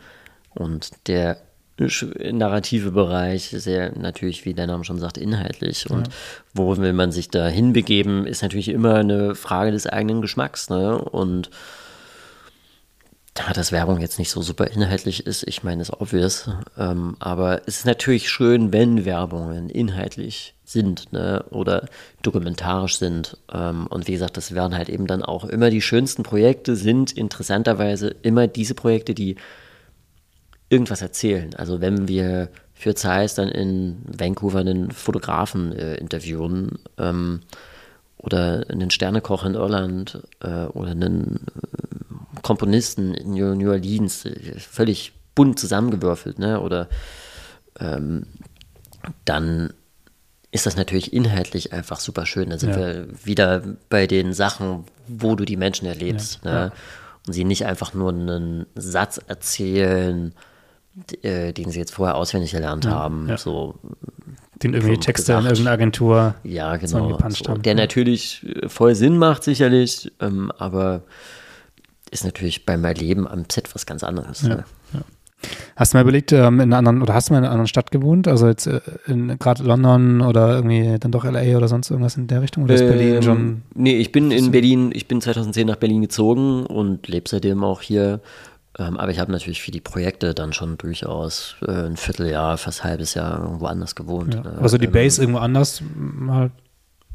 [0.55, 1.39] und der
[2.33, 5.89] narrative Bereich ist ja natürlich, wie der Name schon sagt, inhaltlich.
[5.89, 6.09] Und
[6.53, 10.71] wo will man sich da hinbegeben, ist natürlich immer eine Frage des eigenen Geschmacks.
[10.71, 10.99] Ne?
[10.99, 11.51] Und
[13.39, 17.63] da das Werbung jetzt nicht so super inhaltlich ist, ich meine, ist obvious, ähm, aber
[17.67, 21.89] es ist natürlich schön, wenn Werbungen inhaltlich sind ne, oder
[22.23, 23.37] dokumentarisch sind.
[23.53, 27.13] Ähm, und wie gesagt, das werden halt eben dann auch immer die schönsten Projekte, sind
[27.13, 29.37] interessanterweise immer diese Projekte, die
[30.69, 31.55] irgendwas erzählen.
[31.55, 37.41] Also wenn wir für Zeiss dann in Vancouver einen Fotografen äh, interviewen ähm,
[38.19, 45.13] oder einen Sternekoch in Irland äh, oder einen äh, Komponisten in New Orleans, äh, völlig
[45.35, 46.61] bunt zusammengewürfelt, ne?
[46.61, 46.89] oder
[47.79, 48.27] ähm,
[49.25, 49.73] dann
[50.51, 52.51] ist das natürlich inhaltlich einfach super schön.
[52.51, 52.77] Da sind Ja.
[52.79, 56.41] wir wieder bei den Sachen, wo du die Menschen erlebst.
[56.45, 56.57] Ja, ne?
[56.59, 56.73] ja.
[57.27, 60.33] Und sie nicht einfach nur einen Satz erzählen,
[61.23, 63.31] äh, den sie jetzt vorher auswendig gelernt haben.
[63.37, 63.79] So,
[64.63, 65.57] den irgendwie Texte in gesagt.
[65.57, 67.19] irgendeiner Agentur ja, genau.
[67.19, 67.63] So, haben.
[67.63, 71.03] der natürlich äh, voll Sinn macht, sicherlich, ähm, aber
[72.11, 74.43] ist natürlich beim Erleben am Set was ganz anderes.
[74.43, 74.57] Ja.
[74.57, 74.65] Ne?
[75.77, 77.69] Hast du mal überlegt, ähm, in einer anderen, oder hast du mal in einer anderen
[77.69, 78.27] Stadt gewohnt?
[78.27, 82.27] Also jetzt äh, in gerade London oder irgendwie dann doch LA oder sonst irgendwas in
[82.27, 82.65] der Richtung?
[82.65, 83.63] Oder ist Berlin Ähm, schon?
[83.75, 87.83] Nee, ich bin in Berlin, ich bin 2010 nach Berlin gezogen und lebe seitdem auch
[87.83, 88.21] hier.
[88.79, 92.83] Ähm, aber ich habe natürlich für die Projekte dann schon durchaus äh, ein Vierteljahr, fast
[92.85, 94.35] ein halbes Jahr irgendwo anders gewohnt.
[94.35, 94.43] Ja.
[94.61, 96.51] Also die Ähm, Base irgendwo anders mal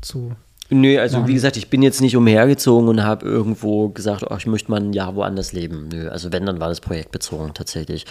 [0.01, 0.35] zu.
[0.69, 4.47] Nö, also wie gesagt, ich bin jetzt nicht umhergezogen und habe irgendwo gesagt, oh, ich
[4.47, 5.87] möchte mal ein Jahr woanders leben.
[5.89, 8.05] Nö, also wenn, dann war das projektbezogen tatsächlich.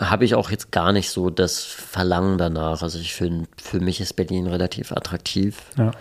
[0.00, 2.82] Habe ich auch jetzt gar nicht so das Verlangen danach.
[2.82, 5.62] Also ich finde, für mich ist Berlin relativ attraktiv.
[5.76, 5.92] Ja.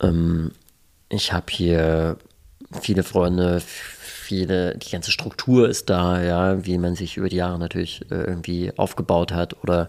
[0.00, 0.52] Ähm,
[1.08, 2.16] ich habe hier
[2.80, 7.58] viele Freunde, viele, die ganze Struktur ist da, ja, wie man sich über die Jahre
[7.58, 9.88] natürlich äh, irgendwie aufgebaut hat oder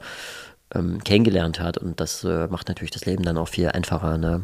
[0.74, 1.78] ähm, kennengelernt hat.
[1.78, 4.18] Und das äh, macht natürlich das Leben dann auch viel einfacher.
[4.18, 4.42] Ne?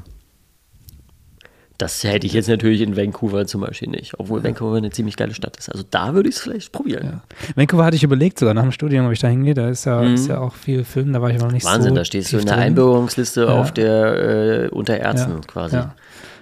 [1.79, 5.35] Das hätte ich jetzt natürlich in Vancouver zum Beispiel nicht, obwohl Vancouver eine ziemlich geile
[5.35, 5.69] Stadt ist.
[5.69, 7.05] Also da würde ich es vielleicht probieren.
[7.05, 7.21] Ja.
[7.55, 9.53] Vancouver hatte ich überlegt, sogar nach dem Studium, ob ich da hingehe.
[9.53, 10.15] Da ist ja, Mhm.
[10.15, 11.95] ist ja auch viel Film, da war ich aber noch nicht Wahnsinn, so.
[11.97, 12.63] da stehst du in der drin.
[12.63, 13.47] Einbürgerungsliste Ja.
[13.49, 15.75] auf der äh, unter Ärzten quasi.
[15.75, 15.95] Ja.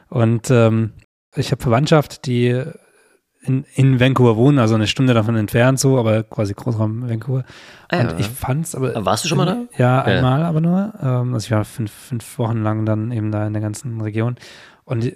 [0.10, 0.92] Und ähm,
[1.36, 2.64] ich habe Verwandtschaft, die
[3.42, 7.44] in, in Vancouver wohnen, also eine Stunde davon entfernt, so, aber quasi Großraum Vancouver.
[7.90, 8.10] Ah, ja.
[8.10, 8.96] Und ich fand's aber.
[8.96, 9.58] Aber warst du schon mal da?
[9.78, 10.02] Ja, Ja.
[10.04, 10.94] einmal aber nur.
[11.02, 14.36] Ähm, also ich war fünf, fünf Wochen lang dann eben da in der ganzen Region.
[14.84, 15.12] Und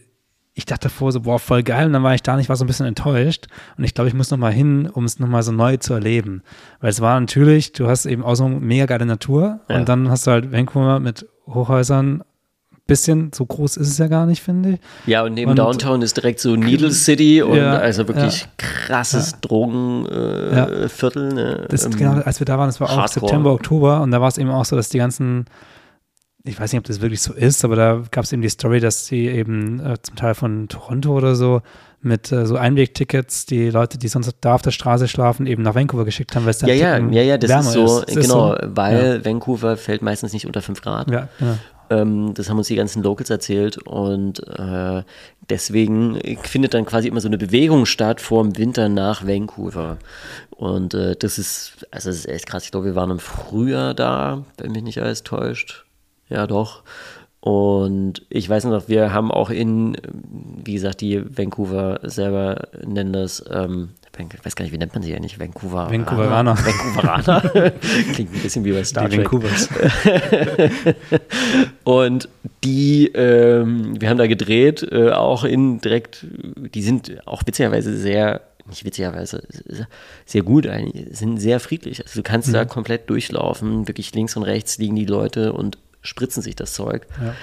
[0.53, 1.87] ich dachte davor so, boah, voll geil.
[1.87, 3.47] Und dann war ich da und ich war so ein bisschen enttäuscht.
[3.77, 5.93] Und ich glaube, ich muss noch mal hin, um es noch mal so neu zu
[5.93, 6.43] erleben.
[6.81, 9.61] Weil es war natürlich, du hast eben auch so mega geile Natur.
[9.69, 9.77] Ja.
[9.77, 12.23] Und dann hast du halt Vancouver mit Hochhäusern.
[12.89, 14.79] Bisschen, so groß ist es ja gar nicht, finde ich.
[15.05, 18.47] Ja, und neben Und- Downtown ist direkt so Needle City und Ja, also wirklich ja.
[18.57, 19.37] krasses Ja.
[19.41, 21.31] Drogenviertel.
[21.31, 21.65] Äh, ne?
[21.69, 23.27] Das, Ähm, genau, als wir da waren, das war auch Hardcore.
[23.27, 25.45] September, Oktober und da war es eben auch so, dass die ganzen,
[26.43, 28.79] ich weiß nicht, ob das wirklich so ist, aber da gab es eben die Story,
[28.79, 31.61] dass sie eben äh, zum Teil von Toronto oder so
[32.01, 35.75] mit äh, so Einwegtickets die Leute, die sonst da auf der Straße schlafen, eben nach
[35.75, 38.51] Vancouver geschickt haben, weil es dann ja, ja, ja, ja, das ist so, ist genau,
[38.53, 38.57] so.
[38.69, 41.11] weil Vancouver fällt meistens nicht unter 5 Grad.
[41.11, 41.57] Ja, genau.
[41.89, 45.03] Ähm, das haben uns die ganzen Locals erzählt und äh,
[45.49, 49.97] deswegen findet dann quasi immer so eine Bewegung statt vor dem Winter nach Vancouver.
[50.51, 52.65] Und äh, das ist, also das ist echt krass.
[52.65, 55.85] Ich glaube, wir waren im Frühjahr da, wenn mich nicht alles täuscht.
[56.29, 56.83] Ja, doch.
[57.41, 59.95] Und ich weiß noch, wir haben auch in,
[60.63, 65.01] wie gesagt, die Vancouver selber nennen das, ähm, ich weiß gar nicht, wie nennt man
[65.01, 65.39] sie eigentlich?
[65.39, 65.89] Vancouver.
[65.89, 66.57] Vancouveraner.
[66.65, 67.71] Vancouveraner.
[68.13, 69.31] Klingt ein bisschen wie bei Star Die Trek.
[69.31, 69.69] Vancouvers.
[71.85, 72.27] Und
[72.65, 76.25] die, ähm, wir haben da gedreht, äh, auch in direkt,
[76.73, 79.43] die sind auch witzigerweise sehr, nicht witzigerweise,
[80.25, 82.03] sehr gut eigentlich, sind sehr friedlich.
[82.03, 86.41] Also du kannst da komplett durchlaufen, wirklich links und rechts liegen die Leute und spritzen
[86.41, 87.07] sich das Zeug.
[87.21, 87.33] Ja.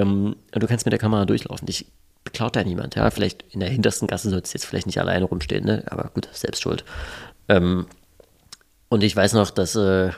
[0.00, 1.66] Ähm, und du kannst mit der Kamera durchlaufen.
[1.66, 1.86] Dich
[2.24, 3.10] beklaut da niemand, ja.
[3.10, 5.84] Vielleicht in der hintersten Gasse sollst du jetzt vielleicht nicht alleine rumstehen, ne?
[5.86, 6.84] Aber gut, selbst schuld.
[7.48, 7.86] Ähm,
[8.88, 10.10] und ich weiß noch, dass äh,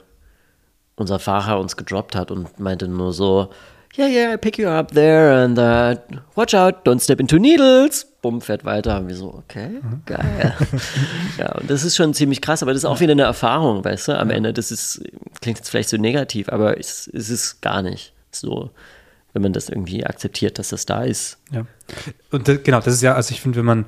[0.96, 3.50] unser Fahrer uns gedroppt hat und meinte nur so,
[3.96, 5.96] yeah, yeah, I pick you up there and uh,
[6.34, 8.06] watch out, don't step into needles.
[8.22, 8.94] Bumm, fährt weiter.
[8.94, 10.56] Haben wir so, okay, geil.
[11.38, 14.08] ja, und das ist schon ziemlich krass, aber das ist auch wieder eine Erfahrung, weißt
[14.08, 14.52] du, am Ende.
[14.52, 15.02] Das ist,
[15.40, 18.70] klingt jetzt vielleicht so negativ, aber es, es ist gar nicht so,
[19.32, 21.38] wenn man das irgendwie akzeptiert, dass das da ist.
[21.50, 21.66] Ja.
[22.30, 23.84] Und das, genau, das ist ja, also ich finde, wenn man,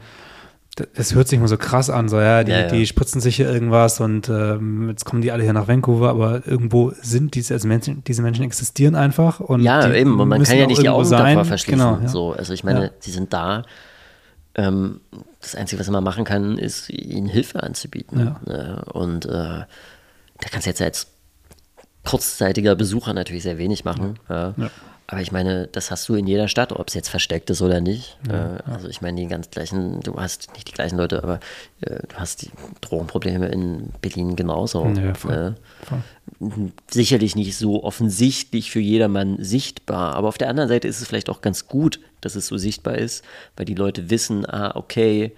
[0.75, 2.67] das- hört sich immer so krass an, so, ja, die, Ja, ja.
[2.69, 6.47] die spritzen sich hier irgendwas und ähm, jetzt kommen die alle hier nach Vancouver, aber
[6.47, 10.57] irgendwo sind diese, also Menschen, diese Menschen existieren einfach und Ja, eben, und man kann
[10.59, 11.37] ja nicht die Augen sein.
[11.37, 11.79] davor verschließen.
[11.79, 12.09] Genau, ja.
[12.09, 12.33] so.
[12.33, 13.63] Also ich meine, sie sind da.
[14.57, 15.01] Ähm,
[15.41, 18.37] das Einzige, was man machen kann, ist, ihnen Hilfe anzubieten.
[18.47, 18.83] Ne?
[18.93, 19.67] Und äh, da
[20.51, 21.09] kannst du jetzt als
[22.05, 24.19] kurzzeitiger Besucher natürlich sehr wenig machen.
[24.29, 24.55] Ja.
[25.07, 25.13] Ja.
[25.13, 27.81] Aber ich meine, das hast du in jeder Stadt, ob es jetzt versteckt ist oder
[27.81, 28.17] nicht.
[28.29, 31.41] äh, Also ich meine, die ganz gleichen, du hast nicht die gleichen Leute, aber
[31.83, 32.51] äh, du hast die
[32.81, 34.87] Drogenprobleme in Berlin genauso.
[34.87, 35.33] Ja, voll.
[35.37, 35.55] ne?
[35.83, 36.73] Voll.
[36.91, 40.15] sicherlich nicht so offensichtlich für jedermann sichtbar.
[40.15, 42.97] Aber auf der anderen Seite ist es vielleicht auch ganz gut, dass es so sichtbar
[42.97, 43.25] ist,
[43.57, 45.33] weil die Leute wissen, ah, okay,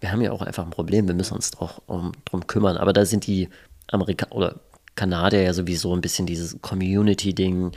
[0.00, 2.76] wir haben ja auch einfach ein Problem, wir müssen uns doch um, drum kümmern.
[2.76, 3.48] Aber da sind die
[3.88, 4.54] Amerikaner oder
[4.96, 7.72] Kanadier ja sowieso ein bisschen dieses Community-Ding,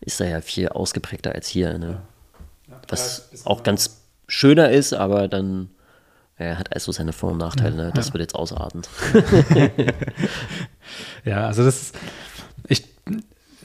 [0.00, 1.78] ist da ja viel ausgeprägter als hier.
[1.78, 2.02] Ne?
[2.88, 5.70] Was auch ganz schöner ist, aber dann
[6.38, 7.76] ja, hat also seine Vor- und Nachteile.
[7.76, 7.92] Ne?
[7.94, 8.88] Das wird jetzt ausartend.
[11.24, 11.92] Ja, also das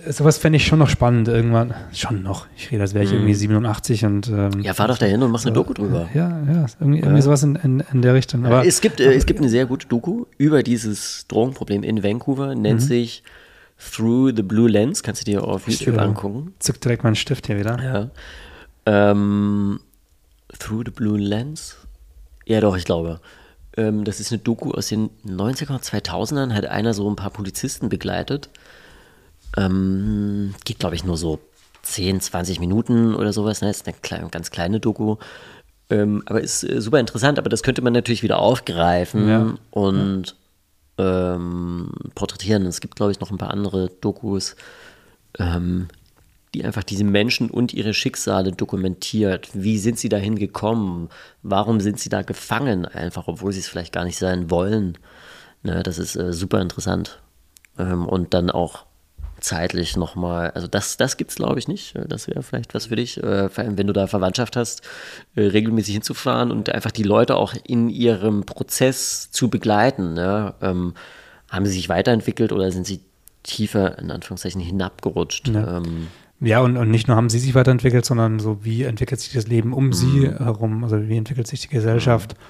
[0.10, 1.74] sowas fände ich schon noch spannend irgendwann.
[1.94, 2.48] Schon noch.
[2.56, 4.62] Ich rede, als wäre ich irgendwie 87 und ähm, Mhm.
[4.62, 6.10] Ja, fahr doch dahin und mach eine Doku drüber.
[6.14, 8.46] Ja, ja, irgendwie, irgendwie sowas in, in, in der Richtung.
[8.46, 12.56] Aber es, gibt, äh, es gibt eine sehr gute Doku über dieses Drogenproblem in Vancouver,
[12.56, 13.24] nennt sich
[13.92, 15.04] Through the Blue Lens.
[15.04, 16.54] Kannst du dir auf YouTube äh, angucken.
[16.60, 18.12] zück direkt meinen Stift hier wieder.
[18.86, 19.12] Ja.
[19.12, 19.80] Ähm,
[20.60, 21.78] Through the Blue Lens?
[22.46, 23.20] Ja, doch, ich glaube.
[23.76, 26.54] Ähm, das ist eine Doku aus den 90er und 2000ern.
[26.54, 28.50] Hat einer so ein paar Polizisten begleitet.
[29.58, 31.40] Ähm, geht, glaube ich, nur so
[31.84, 33.62] 10, 20 Minuten oder sowas.
[33.62, 33.70] Ne?
[33.70, 35.18] Ist eine kleine, ganz kleine Doku.
[35.90, 37.40] Ähm, aber ist äh, super interessant.
[37.40, 39.56] Aber das könnte man natürlich wieder aufgreifen Ja.
[39.72, 40.36] und
[41.00, 42.66] Ähm, porträtieren.
[42.66, 44.56] Es gibt, glaube ich, noch ein paar andere Dokus.
[45.38, 45.90] Ähm,
[46.56, 49.50] die einfach diese Menschen und ihre Schicksale dokumentiert.
[49.54, 51.10] Wie sind sie dahin gekommen?
[51.44, 54.98] Warum sind sie da gefangen einfach, obwohl sie es vielleicht gar nicht sein wollen?
[55.62, 57.20] Ne, das ist äh, super interessant.
[57.78, 58.86] Ähm, und dann auch
[59.40, 61.96] zeitlich nochmal, also das, das gibt es glaube ich nicht.
[62.08, 64.82] Das wäre vielleicht was für dich, äh, vor allem wenn du da Verwandtschaft hast,
[65.36, 70.18] äh, regelmäßig hinzufahren und einfach die Leute auch in ihrem Prozess zu begleiten.
[70.18, 70.56] Ja?
[70.62, 70.94] Ähm,
[71.50, 73.02] haben sie sich weiterentwickelt oder sind sie
[73.44, 75.50] tiefer in Anführungszeichen hinabgerutscht?
[75.50, 75.78] Ja.
[75.78, 76.08] Ähm,
[76.40, 79.48] ja, und, und nicht nur haben sie sich weiterentwickelt, sondern so, wie entwickelt sich das
[79.48, 79.94] Leben um mhm.
[79.94, 80.84] sie herum?
[80.84, 82.44] Also wie entwickelt sich die Gesellschaft mhm.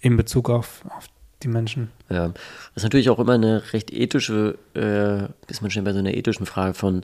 [0.00, 1.06] in Bezug auf, auf
[1.42, 1.90] die Menschen?
[2.08, 2.36] Ja, das
[2.76, 6.46] ist natürlich auch immer eine recht ethische, äh, ist man schon bei so einer ethischen
[6.46, 7.02] Frage von,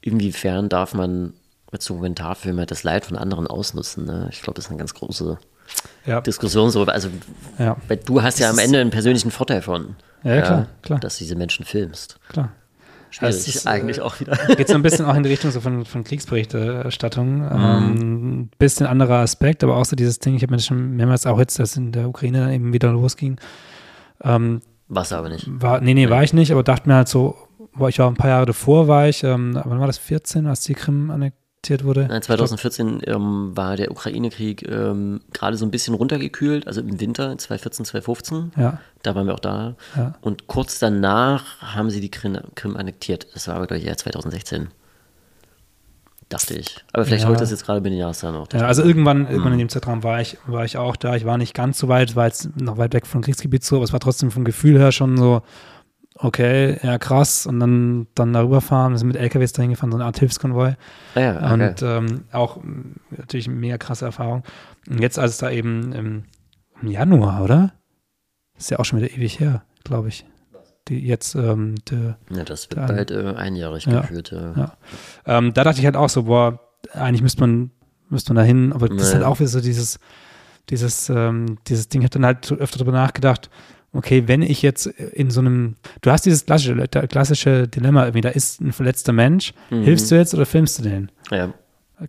[0.00, 1.34] inwiefern darf man
[1.70, 4.04] als Dokumentarfilmer das Leid von anderen ausnutzen?
[4.04, 4.28] Ne?
[4.32, 5.38] Ich glaube, das ist eine ganz große
[6.06, 6.20] ja.
[6.20, 6.70] Diskussion.
[6.70, 7.08] So, also,
[7.58, 7.76] ja.
[8.06, 11.00] du hast das ja am Ende einen persönlichen Vorteil von, ja, ja, klar, klar.
[11.00, 12.18] dass du diese Menschen filmst.
[12.28, 12.52] Klar.
[13.10, 14.36] Schwierig das ist eigentlich äh, auch wieder.
[14.56, 17.38] Geht so ein bisschen auch in die Richtung so von, von Kriegsberichterstattung.
[17.38, 17.50] Mhm.
[17.52, 21.38] Ähm, bisschen anderer Aspekt, aber auch so dieses Ding, ich habe mir schon mehrmals auch
[21.38, 23.38] jetzt, dass in der Ukraine dann eben wieder losging.
[24.22, 25.46] Ähm, Warst du aber nicht?
[25.48, 27.36] War, nee, nee, war ich nicht, aber dachte mir halt so,
[27.74, 30.60] boah, ich war ein paar Jahre davor, war ich, ähm, wann war das, 14, als
[30.62, 32.06] die Krim annektiert wurde?
[32.08, 37.36] Nein, 2014 ähm, war der Ukraine-Krieg ähm, gerade so ein bisschen runtergekühlt, also im Winter
[37.36, 38.52] 2014, 2015.
[38.56, 38.80] Ja.
[39.02, 39.76] Da waren wir auch da.
[39.94, 40.14] Ja.
[40.22, 43.28] Und kurz danach haben sie die Krim, Krim annektiert.
[43.34, 44.68] Das war aber, glaube ich, eher 2016.
[46.28, 46.84] Dachte ich.
[46.92, 47.32] Aber vielleicht ja.
[47.32, 48.48] ich das jetzt gerade den Jahreszahlen auch.
[48.52, 49.28] Ja, also irgendwann, mhm.
[49.28, 51.16] irgendwann in dem Zeitraum war ich, war ich auch da.
[51.16, 53.84] Ich war nicht ganz so weit, war jetzt noch weit weg vom Kriegsgebiet so, aber
[53.84, 55.40] es war trotzdem vom Gefühl her schon so,
[56.14, 57.46] okay, ja krass.
[57.46, 60.74] Und dann, dann darüber fahren, wir sind mit LKWs dahin gefahren, so eine Art Hilfskonvoi.
[61.14, 61.52] Ah ja, okay.
[61.52, 62.58] Und ähm, auch
[63.10, 64.42] natürlich eine mega krasse Erfahrung.
[64.86, 66.24] Und jetzt, als es da eben im,
[66.82, 67.72] im Januar, oder?
[68.58, 70.26] Ist ja auch schon wieder ewig her, glaube ich
[70.88, 74.54] die jetzt ähm, der, Ja, das wird bald äh, einjährig ja, geführt, ja.
[74.56, 74.76] ja.
[75.26, 76.60] Ähm, da dachte ich halt auch so, boah,
[76.92, 77.70] eigentlich müsste man,
[78.08, 79.98] müsste man da hin, aber das ist halt auch wieder so dieses,
[80.70, 83.50] dieses, ähm, dieses Ding, ich habe dann halt öfter darüber nachgedacht,
[83.92, 86.76] okay, wenn ich jetzt in so einem, du hast dieses klassische,
[87.08, 89.82] klassische Dilemma, irgendwie, da ist ein verletzter Mensch, mhm.
[89.82, 91.10] hilfst du jetzt oder filmst du den?
[91.30, 91.52] Ja.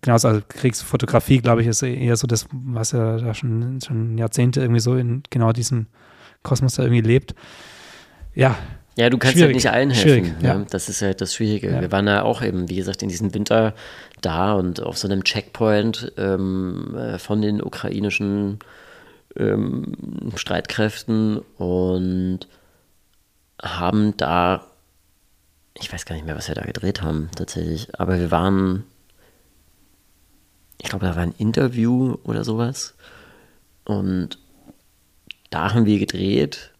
[0.02, 4.60] Genau, also Kriegsfotografie, glaube ich, ist eher so das, was ja da schon, schon Jahrzehnte
[4.60, 5.86] irgendwie so in genau diesem
[6.44, 7.34] Kosmos da irgendwie lebt
[8.40, 8.58] ja.
[8.96, 10.34] Ja, du kannst halt nicht allen helfen.
[10.42, 10.58] Ja.
[10.58, 10.66] ja.
[10.68, 11.70] Das ist halt das Schwierige.
[11.70, 11.80] Ja.
[11.80, 13.74] Wir waren ja auch eben, wie gesagt, in diesem Winter
[14.20, 18.58] da und auf so einem Checkpoint ähm, äh, von den ukrainischen
[19.36, 19.94] ähm,
[20.34, 22.40] Streitkräften und
[23.62, 24.66] haben da,
[25.74, 28.84] ich weiß gar nicht mehr, was wir da gedreht haben tatsächlich, aber wir waren,
[30.80, 32.94] ich glaube, da war ein Interview oder sowas
[33.84, 34.38] und
[35.50, 36.70] da haben wir gedreht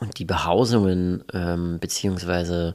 [0.00, 2.74] und die Behausungen, ähm, beziehungsweise,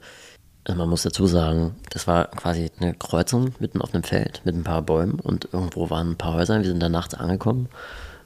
[0.64, 4.56] also man muss dazu sagen, das war quasi eine Kreuzung mitten auf einem Feld mit
[4.56, 6.60] ein paar Bäumen und irgendwo waren ein paar Häuser.
[6.60, 7.70] Wir sind da nachts angekommen.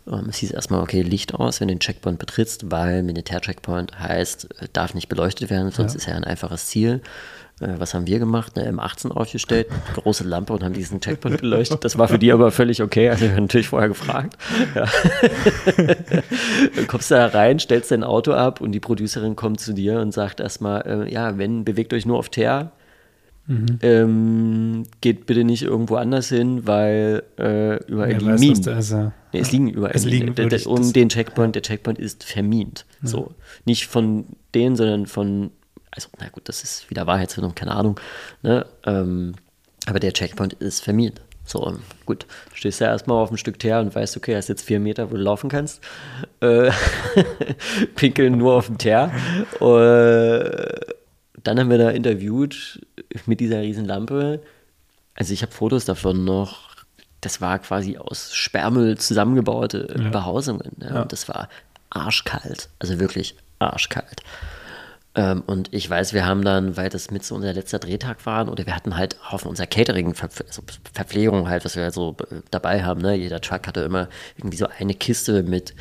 [0.08, 4.62] Ähm, es hieß erstmal, okay, Licht aus, wenn du den Checkpoint betrittst, weil Militär-Checkpoint heißt,
[4.62, 5.98] äh, darf nicht beleuchtet werden, sonst ja.
[5.98, 7.02] ist ja ein einfaches Ziel.
[7.60, 8.58] Äh, was haben wir gemacht?
[8.58, 11.84] Eine M18 aufgestellt, große Lampe und haben diesen Checkpoint beleuchtet.
[11.86, 13.10] Das war für die aber völlig okay.
[13.10, 14.38] Also, wir haben natürlich vorher gefragt.
[14.76, 14.88] Ja.
[16.76, 20.00] Dann kommst du da rein, stellst dein Auto ab und die Producerin kommt zu dir
[20.00, 22.72] und sagt erstmal: äh, Ja, wenn, bewegt euch nur auf Teer.
[23.46, 23.80] Mhm.
[23.82, 28.70] Ähm, geht bitte nicht irgendwo anders hin, weil äh, überall ja, liegen Minen.
[28.70, 30.66] Also, nee, es liegen überall es liegen Minen.
[30.66, 32.86] Um den Checkpoint, der Checkpoint ist vermint.
[33.02, 33.10] Ja.
[33.10, 33.32] So.
[33.66, 34.26] Nicht von
[34.56, 35.52] denen, sondern von
[35.96, 38.00] also na gut, das ist wieder Wahrheitsfindung, keine Ahnung,
[38.42, 38.66] ne?
[38.86, 39.36] Ähm,
[39.86, 41.22] aber der Checkpoint ist vermietet.
[41.46, 44.80] So, gut, stehst ja erstmal auf ein Stück Teer und weißt, okay, hast jetzt vier
[44.80, 45.82] Meter, wo du laufen kannst.
[46.40, 46.72] Äh,
[47.96, 49.12] pinkeln nur auf dem Teer.
[49.60, 50.94] Äh,
[51.44, 52.82] dann haben wir da interviewt
[53.26, 54.42] mit dieser riesen Lampe.
[55.16, 56.72] Also ich habe Fotos davon noch.
[57.20, 60.10] Das war quasi aus Sperrmüll zusammengebaute ja.
[60.10, 60.72] Behausungen.
[60.82, 61.02] Ja.
[61.02, 61.50] Und das war
[61.90, 62.70] arschkalt.
[62.80, 64.24] Also wirklich arschkalt.
[65.16, 68.50] Ähm, und ich weiß, wir haben dann, weil das mit so unser letzter Drehtag war,
[68.52, 72.42] oder wir hatten halt auf unser Catering, also Verpflegung halt, was wir halt so äh,
[72.50, 73.02] dabei haben.
[73.02, 73.14] Ne?
[73.16, 75.76] Jeder Truck hatte immer irgendwie so eine Kiste mit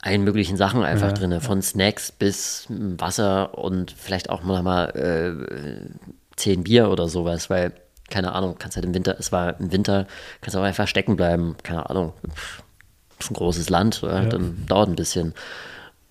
[0.00, 5.90] allen möglichen Sachen einfach ja, drin, von Snacks bis Wasser und vielleicht auch mal, äh,
[6.36, 7.72] zehn Bier oder sowas, weil,
[8.10, 10.06] keine Ahnung, kannst halt im Winter, es war im Winter,
[10.40, 12.12] kannst auch einfach stecken bleiben, keine Ahnung,
[13.18, 14.24] das ist ein großes Land, ja.
[14.24, 15.34] dann dauert ein bisschen.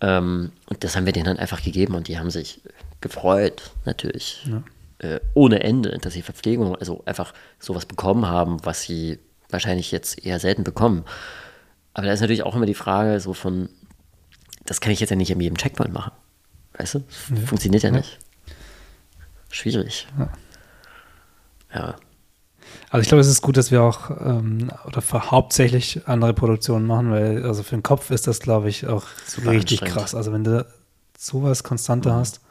[0.01, 2.61] Ähm, und das haben wir denen dann einfach gegeben und die haben sich
[3.01, 4.45] gefreut, natürlich.
[4.45, 4.63] Ja.
[4.99, 9.19] Äh, ohne Ende, dass sie Verpflegung, also einfach sowas bekommen haben, was sie
[9.49, 11.05] wahrscheinlich jetzt eher selten bekommen.
[11.93, 13.69] Aber da ist natürlich auch immer die Frage, so von,
[14.65, 16.11] das kann ich jetzt ja nicht an jedem Checkpoint machen.
[16.77, 16.99] Weißt du?
[16.99, 17.45] Ja.
[17.45, 18.19] Funktioniert ja, ja, nicht.
[19.49, 20.07] Schwierig.
[21.73, 21.95] Ja.
[22.89, 26.87] Also ich glaube, es ist gut, dass wir auch ähm, oder für hauptsächlich andere Produktionen
[26.87, 30.15] machen, weil also für den Kopf ist das, glaube ich, auch Super richtig krass.
[30.15, 30.65] Also wenn du
[31.17, 32.41] sowas konstanter hast.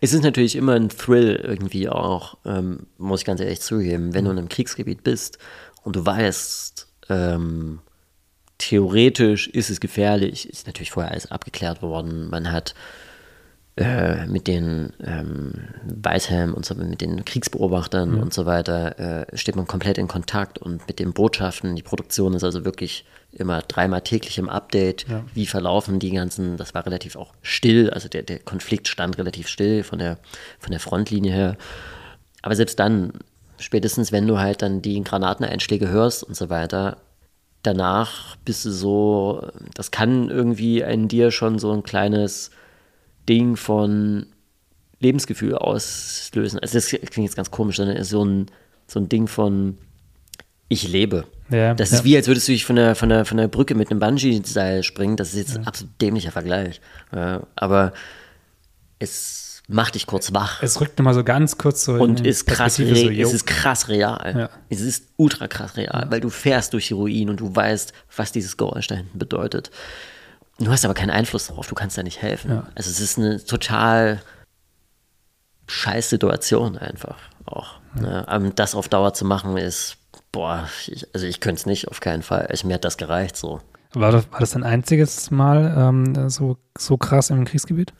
[0.00, 4.24] Es ist natürlich immer ein Thrill irgendwie auch, ähm, muss ich ganz ehrlich zugeben, wenn
[4.24, 5.38] du in einem Kriegsgebiet bist
[5.82, 7.80] und du weißt, ähm,
[8.58, 12.30] theoretisch ist es gefährlich, ist natürlich vorher alles abgeklärt worden.
[12.30, 12.74] Man hat
[13.76, 15.52] äh, mit den ähm,
[15.84, 18.98] Weißhelm und so, mit den Kriegsbeobachtern und so weiter,
[19.30, 21.76] äh, steht man komplett in Kontakt und mit den Botschaften.
[21.76, 25.04] Die Produktion ist also wirklich immer dreimal täglich im Update.
[25.34, 29.46] Wie verlaufen die ganzen, das war relativ auch still, also der, der Konflikt stand relativ
[29.46, 30.16] still von der,
[30.58, 31.56] von der Frontlinie her.
[32.40, 33.12] Aber selbst dann,
[33.58, 36.96] spätestens wenn du halt dann die Granateneinschläge hörst und so weiter,
[37.62, 42.52] danach bist du so, das kann irgendwie in dir schon so ein kleines
[43.28, 44.26] Ding von
[45.00, 46.58] Lebensgefühl auslösen.
[46.60, 48.46] Also das klingt jetzt ganz komisch, sondern so ein,
[48.86, 49.78] so ein Ding von
[50.68, 51.26] ich lebe.
[51.48, 51.98] Ja, das ja.
[51.98, 54.00] ist wie, als würdest du dich von der, von der, von der Brücke mit einem
[54.00, 55.16] Bungee-Seil springen.
[55.16, 56.80] Das ist jetzt ein absolut dämlicher Vergleich.
[57.54, 57.92] Aber
[58.98, 62.76] es macht dich kurz wach Es rückt nochmal so ganz kurz so und ist krass,
[62.76, 64.34] so, es ist krass real.
[64.38, 64.50] Ja.
[64.68, 68.32] Es ist ultra krass real, weil du fährst durch die Ruinen und du weißt, was
[68.32, 69.70] dieses Geräusch da hinten bedeutet.
[70.58, 72.50] Du hast aber keinen Einfluss darauf, du kannst da nicht helfen.
[72.50, 72.66] Ja.
[72.74, 74.20] Also es ist eine total
[75.68, 77.74] scheiß Situation einfach auch.
[77.94, 78.26] Ne?
[78.26, 79.96] Aber das auf Dauer zu machen ist,
[80.32, 82.48] boah, ich, also ich könnte es nicht, auf keinen Fall.
[82.52, 83.60] Ich, mir hat das gereicht so.
[83.94, 87.92] War das, war das dein einziges Mal ähm, so, so krass im Kriegsgebiet?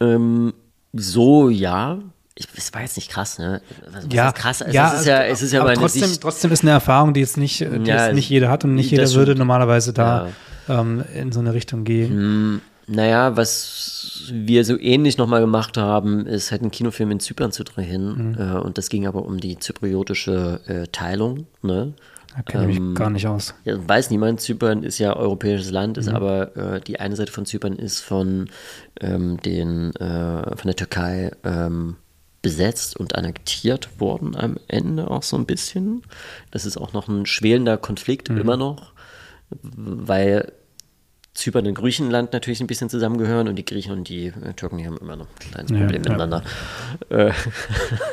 [0.00, 0.54] Ähm,
[0.92, 1.98] so, ja.
[2.34, 3.62] Ich, es war jetzt nicht krass, ne?
[3.90, 4.62] Was, was ist krass?
[4.62, 6.20] Also es ist ja, es ist ja aber trotzdem, Sicht.
[6.20, 8.90] trotzdem ist eine Erfahrung, die jetzt nicht, die Ja, jetzt nicht jeder hat und nicht
[8.90, 10.28] jeder würde normalerweise da
[10.68, 12.60] ähm, in so eine Richtung gehen.
[12.88, 17.64] Naja, was wir so ähnlich nochmal gemacht haben, ist halt einen Kinofilm in Zypern zu
[17.64, 18.30] drehen.
[18.32, 18.38] Mhm.
[18.38, 21.46] Äh, und das ging aber um die zypriotische äh, Teilung.
[21.62, 21.94] Ne?
[22.36, 23.54] Da kenne ich Ähm, mich gar nicht aus.
[23.64, 26.00] Ja, weiß niemand, Zypern ist ja europäisches Land, Mhm.
[26.02, 28.50] ist aber äh, die eine Seite von Zypern ist von,
[29.00, 31.96] ähm, den, äh, von der Türkei ähm,
[32.42, 36.02] besetzt und annektiert worden am Ende auch so ein bisschen.
[36.52, 38.38] Das ist auch noch ein schwelender Konflikt, Mhm.
[38.38, 38.92] immer noch,
[39.50, 40.52] weil
[41.36, 44.86] Zypern und Griechenland natürlich ein bisschen zusammengehören und die Griechen und die äh, Türken, die
[44.86, 46.10] haben immer noch ein kleines Ja, Problem ja.
[46.10, 46.42] miteinander.
[47.10, 47.32] Äh,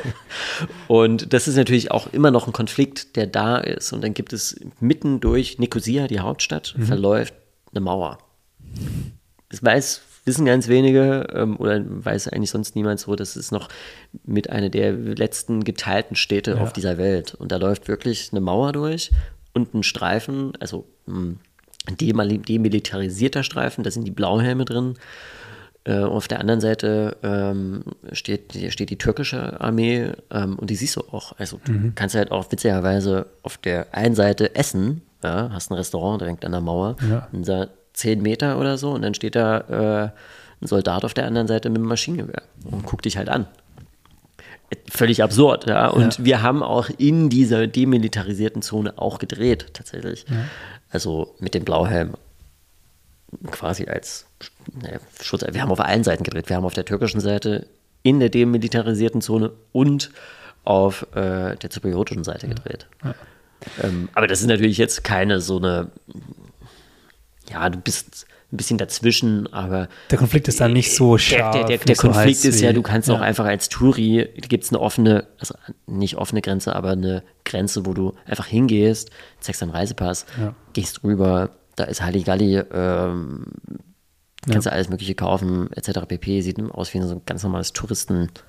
[0.88, 3.92] und das ist natürlich auch immer noch ein Konflikt, der da ist.
[3.92, 6.82] Und dann gibt es mitten durch Nikosia, die Hauptstadt, Mhm.
[6.84, 7.34] verläuft
[7.72, 8.18] eine Mauer.
[9.48, 13.14] Das weiß, wissen ganz wenige ähm, oder weiß eigentlich sonst niemand so.
[13.16, 13.68] Das ist noch
[14.24, 17.34] mit einer der letzten geteilten Städte auf dieser Welt.
[17.34, 19.10] Und da läuft wirklich eine Mauer durch
[19.52, 21.36] und ein Streifen, also demil-
[21.88, 24.94] demilitarisierter Streifen, da sind die Blauhelme drin.
[25.86, 27.82] Äh, auf der anderen Seite ähm,
[28.12, 31.34] steht, steht die türkische Armee ähm, und die siehst du auch.
[31.38, 36.22] Also du kannst halt auch witzigerweise auf der einen Seite essen, ja, hast ein Restaurant
[36.22, 37.28] direkt an der Mauer, Ja.
[37.32, 40.10] da zehn Meter oder so und dann steht da äh,
[40.62, 43.46] ein Soldat auf der anderen Seite mit einem Maschinengewehr und guckt dich halt an.
[44.90, 45.88] Völlig absurd, ja.
[45.88, 50.24] Und wir haben auch in dieser demilitarisierten Zone auch gedreht, tatsächlich.
[50.94, 52.14] Also mit dem Blauhelm
[53.50, 54.26] quasi als
[54.80, 55.44] naja, Schutz.
[55.50, 56.48] Wir haben auf allen Seiten gedreht.
[56.48, 57.66] Wir haben auf der türkischen Seite,
[58.04, 60.12] in der demilitarisierten Zone und
[60.62, 62.86] auf äh, der zypriotischen Seite gedreht.
[63.82, 65.90] Ähm, aber das ist natürlich jetzt keine so eine,
[67.50, 71.56] ja, du bist ein bisschen dazwischen, aber Der Konflikt ist dann nicht so der, scharf.
[71.56, 74.64] der, der, der so Konflikt heiß ist ja, du kannst auch einfach als Touri, gibt
[74.64, 75.54] es eine offene, also
[75.86, 80.54] nicht offene Grenze, aber eine Grenze, wo du einfach hingehst, zeigst deinen Reisepass, Ja.
[80.72, 83.46] gehst rüber, da ist Halligalli, ähm,
[84.48, 86.00] kannst du alles Mögliche kaufen, etc.
[86.06, 86.40] pp.
[86.42, 88.44] Sieht aus wie so ein ganz normales Touristenviertel,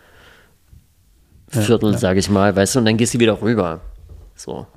[1.53, 1.97] Ja, ja.
[1.97, 3.81] sage ich mal, weißt du, und dann gehst du wieder rüber.
[4.35, 4.67] So.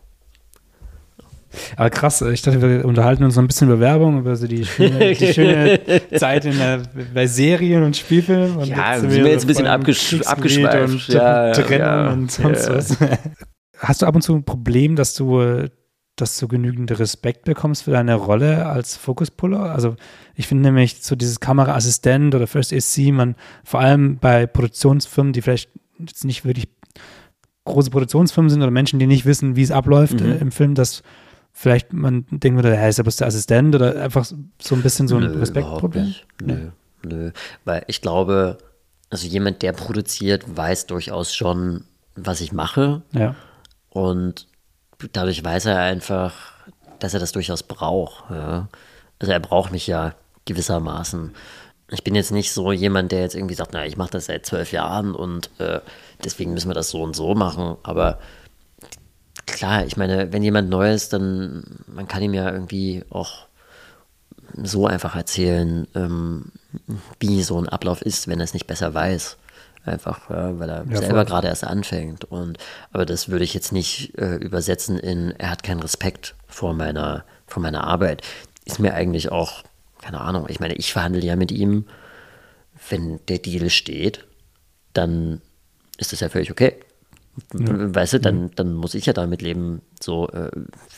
[1.77, 4.65] Aber krass, ich dachte, wir unterhalten uns so ein bisschen über Werbung, über so die
[4.65, 5.81] schöne, die schöne
[6.17, 6.83] Zeit in der,
[7.15, 8.57] bei Serien und Spielfilmen.
[8.57, 10.93] Und Ja, sind sind wir jetzt ein bisschen abgesch- abgeschweift.
[10.93, 12.11] Und Ja, Trennung ja.
[12.13, 12.75] und sonst Ja.
[12.77, 12.97] was.
[13.79, 15.71] Hast du ab und zu ein Problem, dass du, äh,
[16.17, 19.61] dass du genügend Respekt bekommst für deine Rolle als Fokuspuller?
[19.61, 19.95] Also
[20.35, 25.43] ich finde nämlich so dieses Kameraassistent oder First AC, man vor allem bei Produktionsfirmen, die
[25.43, 25.71] vielleicht
[26.01, 26.69] jetzt nicht wirklich
[27.65, 30.33] große Produktionsfirmen sind oder Menschen, die nicht wissen, wie es abläuft Mhm.
[30.33, 31.03] äh, im Film, dass
[31.59, 35.09] vielleicht man denken würde, hey, ist ja bloß der Assistent oder einfach so ein bisschen
[35.09, 36.15] so ein Nö, Respektproblem.
[36.41, 36.71] Nö,
[37.03, 37.33] nö.
[37.65, 38.59] Weil ich glaube,
[39.11, 41.85] also jemand, der produziert, weiß durchaus schon,
[42.15, 43.03] was ich mache.
[43.13, 43.35] Ja.
[43.91, 44.47] Und
[45.13, 46.33] dadurch weiß er einfach,
[47.01, 48.31] dass er das durchaus braucht.
[48.31, 48.69] Ja.
[49.19, 51.33] Also er braucht mich ja gewissermaßen.
[51.91, 54.47] Ich bin jetzt nicht so jemand, der jetzt irgendwie sagt, na, ich mache das seit
[54.47, 55.81] zwölf Jahren und äh,
[56.23, 57.77] deswegen müssen wir das so und so machen.
[57.83, 58.21] Aber
[59.53, 63.47] klar, ich meine, wenn jemand neu ist, dann man kann ihm ja irgendwie auch
[64.63, 66.53] so einfach erzählen, ähm,
[67.21, 69.37] wie so ein Ablauf ist, wenn er es nicht besser weiß.
[69.85, 72.25] Einfach, ja, weil er ja, selber gerade erst anfängt.
[72.25, 72.59] Und,
[72.93, 77.25] aber das würde ich jetzt nicht äh, übersetzen in, er hat keinen Respekt vor meiner,
[77.47, 78.23] vor meiner Arbeit.
[78.65, 79.63] Ist mir eigentlich auch,
[80.03, 81.87] keine Ahnung, ich meine, ich verhandle ja mit ihm,
[82.91, 84.27] wenn der Deal steht,
[84.93, 85.41] dann
[85.97, 86.79] ist das ja völlig okay.
[87.59, 87.95] Ja.
[87.95, 90.51] Weißt du, dann, dann muss ich ja damit leben, so, äh,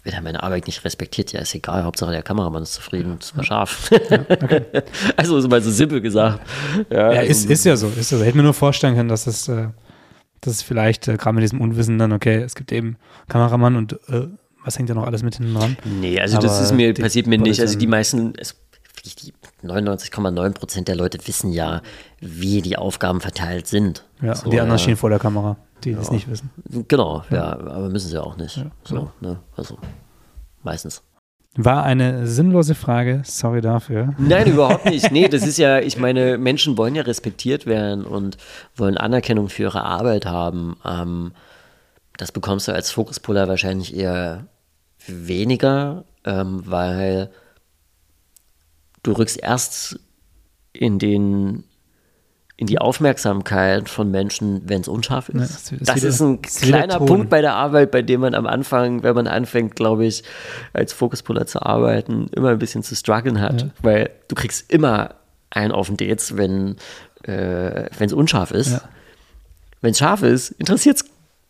[0.05, 3.37] wenn er meine Arbeit nicht respektiert, ja, ist egal, Hauptsache der Kameramann ist zufrieden, es
[3.37, 3.91] war scharf.
[3.91, 4.63] Ja, okay.
[5.17, 6.41] also ist mal so simpel gesagt.
[6.91, 8.25] Ja, ja ist, ist ja so, ist ja so.
[8.25, 9.69] Hätte mir nur vorstellen können, dass es, äh,
[10.41, 12.97] dass es vielleicht, äh, gerade mit diesem Unwissen dann, okay, es gibt eben
[13.29, 14.29] Kameramann und äh,
[14.65, 15.77] was hängt da noch alles mit hinten dran?
[15.85, 17.61] Nee, also Aber das ist mir, passiert mir nicht.
[17.61, 18.57] Also die meisten, es,
[19.03, 19.33] die
[19.63, 21.83] 99,9 Prozent der Leute wissen ja,
[22.21, 24.05] wie die Aufgaben verteilt sind.
[24.23, 25.99] Ja, so, und die anderen stehen vor der Kamera die ja.
[25.99, 26.51] es nicht wissen.
[26.89, 27.37] Genau, ja.
[27.37, 28.57] ja, aber müssen sie auch nicht.
[28.57, 29.39] Ja, so, ne?
[29.57, 29.79] Also
[30.63, 31.03] meistens.
[31.57, 34.15] War eine sinnlose Frage, sorry dafür.
[34.19, 35.11] Nein, überhaupt nicht.
[35.11, 38.37] Nee, das ist ja, ich meine, Menschen wollen ja respektiert werden und
[38.77, 40.77] wollen Anerkennung für ihre Arbeit haben.
[40.85, 41.33] Ähm,
[42.17, 44.47] das bekommst du als Fokuspuller wahrscheinlich eher
[45.07, 47.31] weniger, ähm, weil
[49.03, 49.99] du rückst erst
[50.73, 51.65] in den
[52.61, 55.71] in die Aufmerksamkeit von Menschen, wenn es unscharf ist.
[55.71, 58.47] Ja, das, ist, das ist ein kleiner Punkt bei der Arbeit, bei dem man am
[58.47, 60.25] Anfang, wenn man anfängt, glaube ich,
[60.75, 63.69] als Fokuspuller zu arbeiten, immer ein bisschen zu strugglen hat, ja.
[63.81, 65.15] weil du kriegst immer
[65.49, 66.77] einen auf den Dates, wenn
[67.27, 68.73] äh, es unscharf ist.
[68.73, 68.83] Ja.
[69.81, 71.05] Wenn es scharf ist, interessiert es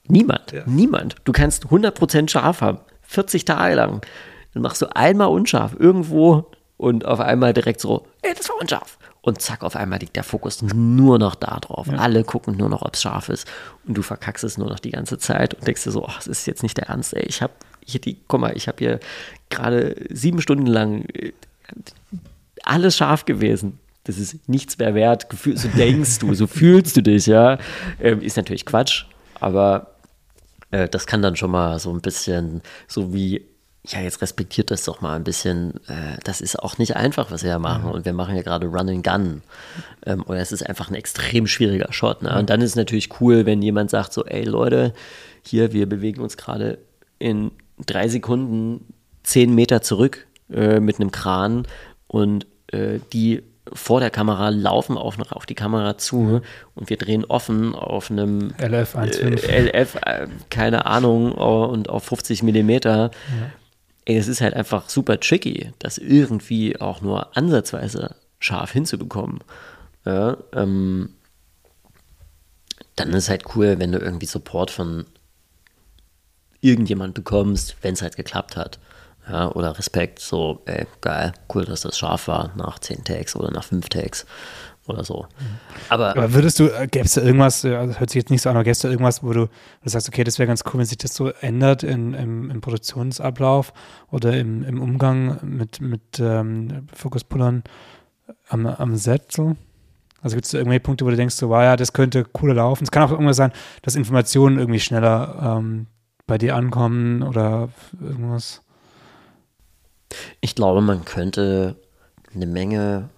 [0.06, 0.54] niemand.
[0.66, 1.16] Niemand.
[1.24, 4.02] Du kannst 100% scharf haben, 40 Tage lang.
[4.54, 8.98] Dann machst du einmal unscharf irgendwo und auf einmal direkt so, ey, das war unscharf
[9.20, 11.86] und zack, auf einmal liegt der Fokus nur noch da drauf.
[11.88, 11.98] Ja.
[11.98, 13.46] Alle gucken nur noch, ob es scharf ist
[13.86, 16.46] und du verkackst es nur noch die ganze Zeit und denkst dir so, es ist
[16.46, 17.52] jetzt nicht der Ernst, ey, ich habe
[17.84, 18.98] hier die, guck mal, ich habe hier
[19.50, 21.32] gerade sieben Stunden lang äh,
[22.64, 23.78] alles scharf gewesen.
[24.04, 27.58] Das ist nichts mehr wert, so denkst du, so fühlst du dich, ja.
[28.00, 29.04] Ähm, ist natürlich Quatsch,
[29.38, 29.96] aber
[30.70, 33.49] äh, das kann dann schon mal so ein bisschen so wie
[33.86, 35.74] ja, jetzt respektiert das doch mal ein bisschen.
[35.88, 37.86] Äh, das ist auch nicht einfach, was wir ja machen.
[37.86, 37.92] Mhm.
[37.92, 39.42] Und wir machen ja gerade Run and Gun.
[40.04, 42.22] Ähm, oder es ist einfach ein extrem schwieriger Shot.
[42.22, 42.38] Ne?
[42.38, 44.92] Und dann ist es natürlich cool, wenn jemand sagt so, ey Leute,
[45.46, 46.78] hier, wir bewegen uns gerade
[47.18, 47.52] in
[47.86, 51.66] drei Sekunden zehn Meter zurück äh, mit einem Kran
[52.06, 56.40] und äh, die vor der Kamera laufen auf, auf die Kamera zu
[56.74, 59.46] und wir drehen offen auf einem LF 1.5.
[59.46, 63.10] Äh, LF, äh, keine Ahnung, und auf 50 Millimeter.
[63.40, 63.50] Ja
[64.04, 69.40] ey, es ist halt einfach super tricky, das irgendwie auch nur ansatzweise scharf hinzubekommen.
[70.04, 71.14] Ja, ähm,
[72.96, 75.06] dann ist halt cool, wenn du irgendwie Support von
[76.60, 78.78] irgendjemand bekommst, wenn es halt geklappt hat.
[79.28, 83.50] Ja, oder Respekt, so, ey, geil, cool, dass das scharf war nach 10 Tags oder
[83.50, 84.26] nach 5 Tags
[84.86, 85.26] oder so.
[85.88, 88.50] Aber, aber würdest du, äh, gäbe es da irgendwas, also hört sich jetzt nicht so
[88.50, 90.62] an, aber gäbe es da irgendwas, wo du, wo du sagst, okay, das wäre ganz
[90.66, 93.72] cool, wenn sich das so ändert in, im, im Produktionsablauf
[94.10, 97.62] oder im, im Umgang mit, mit ähm, Fokuspullern
[98.48, 99.56] am, am Set so?
[100.22, 102.84] Also gibt es irgendwelche Punkte, wo du denkst, so, wow, ja, das könnte cooler laufen.
[102.84, 103.52] Es kann auch irgendwas sein,
[103.82, 105.86] dass Informationen irgendwie schneller ähm,
[106.26, 107.70] bei dir ankommen oder
[108.00, 108.62] irgendwas.
[110.40, 111.76] Ich glaube, man könnte
[112.34, 113.08] eine Menge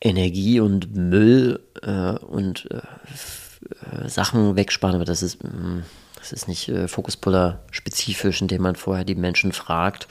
[0.00, 2.80] Energie und Müll äh, und äh,
[4.04, 5.82] äh, Sachen wegsparen, aber das ist, mh, mm,
[6.18, 10.08] das ist nicht äh, Fokuspuller-spezifisch, indem man vorher die Menschen fragt,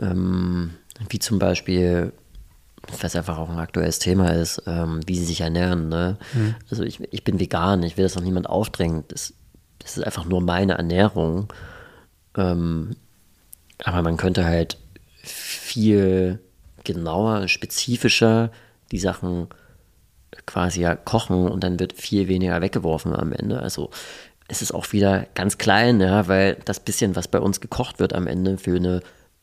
[0.00, 0.74] ähm,
[1.08, 2.12] wie zum Beispiel,
[3.00, 5.88] was einfach auch ein aktuelles Thema ist, ähm, wie sie sich ernähren.
[5.88, 6.18] Ne?
[6.34, 6.54] Mhm.
[6.70, 9.04] Also ich, ich bin vegan, ich will das auch niemand aufdrängen.
[9.08, 9.34] Das,
[9.78, 11.52] das ist einfach nur meine Ernährung.
[12.36, 12.96] Ähm,
[13.84, 14.78] aber man könnte halt
[15.22, 16.40] viel
[16.84, 18.50] genauer, spezifischer
[18.92, 19.48] die Sachen
[20.44, 23.60] quasi ja kochen und dann wird viel weniger weggeworfen am Ende.
[23.60, 23.90] Also
[24.48, 28.12] es ist auch wieder ganz klein, ja, weil das bisschen, was bei uns gekocht wird
[28.12, 29.00] am Ende für eine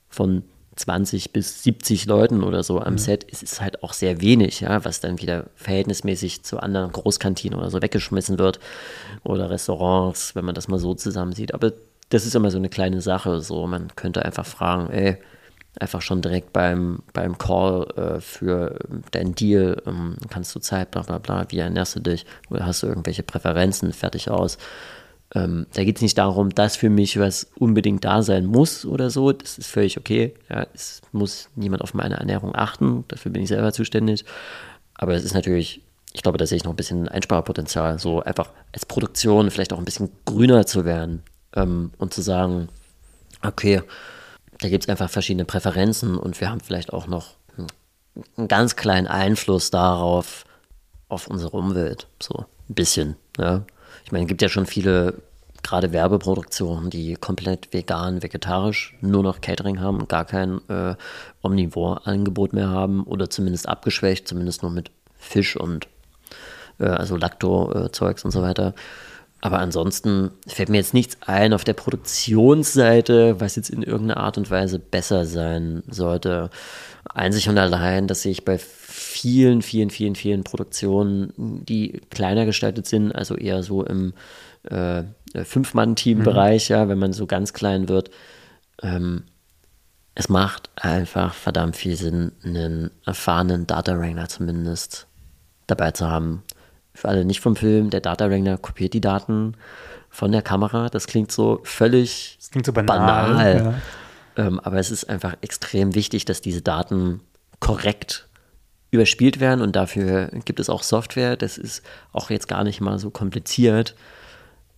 [0.09, 0.43] von
[0.75, 2.97] 20 bis 70 Leuten oder so am mhm.
[2.97, 7.69] Set, ist, halt auch sehr wenig, ja, was dann wieder verhältnismäßig zu anderen Großkantinen oder
[7.69, 8.59] so weggeschmissen wird
[9.23, 11.53] oder Restaurants, wenn man das mal so zusammensieht.
[11.53, 11.73] Aber
[12.09, 15.17] das ist immer so eine kleine Sache, so man könnte einfach fragen, ey,
[15.79, 18.77] einfach schon direkt beim, beim Call äh, für
[19.11, 22.83] deinen Deal, ähm, kannst du Zeit, bla bla bla, wie ernährst du dich oder hast
[22.83, 24.57] du irgendwelche Präferenzen, fertig aus.
[25.35, 29.09] Ähm, da geht es nicht darum, dass für mich was unbedingt da sein muss oder
[29.09, 30.35] so, das ist völlig okay.
[30.49, 34.25] Ja, es muss niemand auf meine Ernährung achten, dafür bin ich selber zuständig.
[34.93, 35.81] Aber es ist natürlich,
[36.13, 39.79] ich glaube, da sehe ich noch ein bisschen Einsparpotenzial, so einfach als Produktion vielleicht auch
[39.79, 41.23] ein bisschen grüner zu werden.
[41.55, 42.69] ähm, und zu sagen,
[43.41, 43.81] okay,
[44.63, 47.35] da gibt es einfach verschiedene Präferenzen und wir haben vielleicht auch noch
[48.37, 50.45] einen ganz kleinen Einfluss darauf,
[51.09, 52.07] auf unsere Umwelt.
[52.21, 53.15] So ein bisschen.
[53.37, 53.65] Ja.
[54.05, 55.21] Ich meine, es gibt ja schon viele,
[55.63, 60.95] gerade Werbeproduktionen, die komplett vegan, vegetarisch nur noch Catering haben und gar kein äh,
[61.41, 65.87] Omnivore-Angebot mehr haben oder zumindest abgeschwächt, zumindest nur mit Fisch und
[66.79, 68.73] äh, also Lacto-Zeugs und so weiter.
[69.43, 74.37] Aber ansonsten fällt mir jetzt nichts ein auf der Produktionsseite, was jetzt in irgendeiner Art
[74.37, 76.49] und Weise besser sein sollte.
[77.13, 83.13] Einzig und allein, dass ich bei vielen, vielen, vielen, vielen Produktionen, die kleiner gestaltet sind,
[83.13, 84.13] also eher so im
[84.63, 85.03] äh,
[85.35, 86.73] Fünf-Mann-Team-Bereich, mhm.
[86.73, 88.11] ja, wenn man so ganz klein wird,
[88.81, 89.23] ähm,
[90.15, 95.07] es macht einfach verdammt viel Sinn, einen erfahrenen Data Wrangler zumindest
[95.67, 96.43] dabei zu haben
[96.93, 99.55] für alle nicht vom Film, der Data Wrangler kopiert die Daten
[100.09, 100.89] von der Kamera.
[100.89, 102.97] Das klingt so völlig das klingt so banal.
[102.97, 103.55] banal.
[104.37, 104.45] Ja.
[104.45, 107.21] Ähm, aber es ist einfach extrem wichtig, dass diese Daten
[107.59, 108.27] korrekt
[108.91, 111.35] überspielt werden und dafür gibt es auch Software.
[111.35, 111.81] Das ist
[112.11, 113.95] auch jetzt gar nicht mal so kompliziert.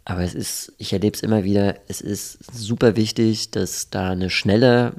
[0.06, 4.30] Aber es ist, ich erlebe es immer wieder, es ist super wichtig, dass da eine
[4.30, 4.94] schnelle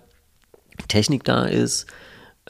[0.89, 1.87] Technik da ist,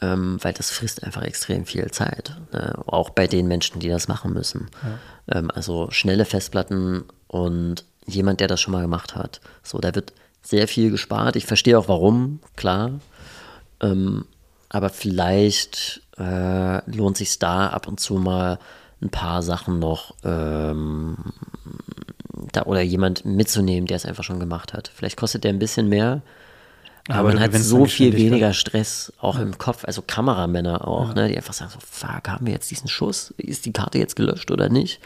[0.01, 2.37] ähm, weil das frisst einfach extrem viel Zeit.
[2.51, 4.69] Äh, auch bei den Menschen, die das machen müssen.
[4.83, 5.39] Ja.
[5.39, 9.41] Ähm, also schnelle Festplatten und jemand, der das schon mal gemacht hat.
[9.63, 11.35] So, da wird sehr viel gespart.
[11.35, 12.91] Ich verstehe auch warum, klar.
[13.81, 14.25] Ähm,
[14.69, 18.59] aber vielleicht äh, lohnt sich da ab und zu mal
[19.01, 21.17] ein paar Sachen noch ähm,
[22.51, 24.91] da, oder jemand mitzunehmen, der es einfach schon gemacht hat.
[24.93, 26.21] Vielleicht kostet der ein bisschen mehr,
[27.07, 29.43] aber, man hat so viel weniger Stress auch ja.
[29.43, 31.13] im Kopf, also Kameramänner auch, ja.
[31.13, 33.33] ne, die einfach sagen so, fuck, haben wir jetzt diesen Schuss?
[33.37, 34.99] Ist die Karte jetzt gelöscht oder nicht?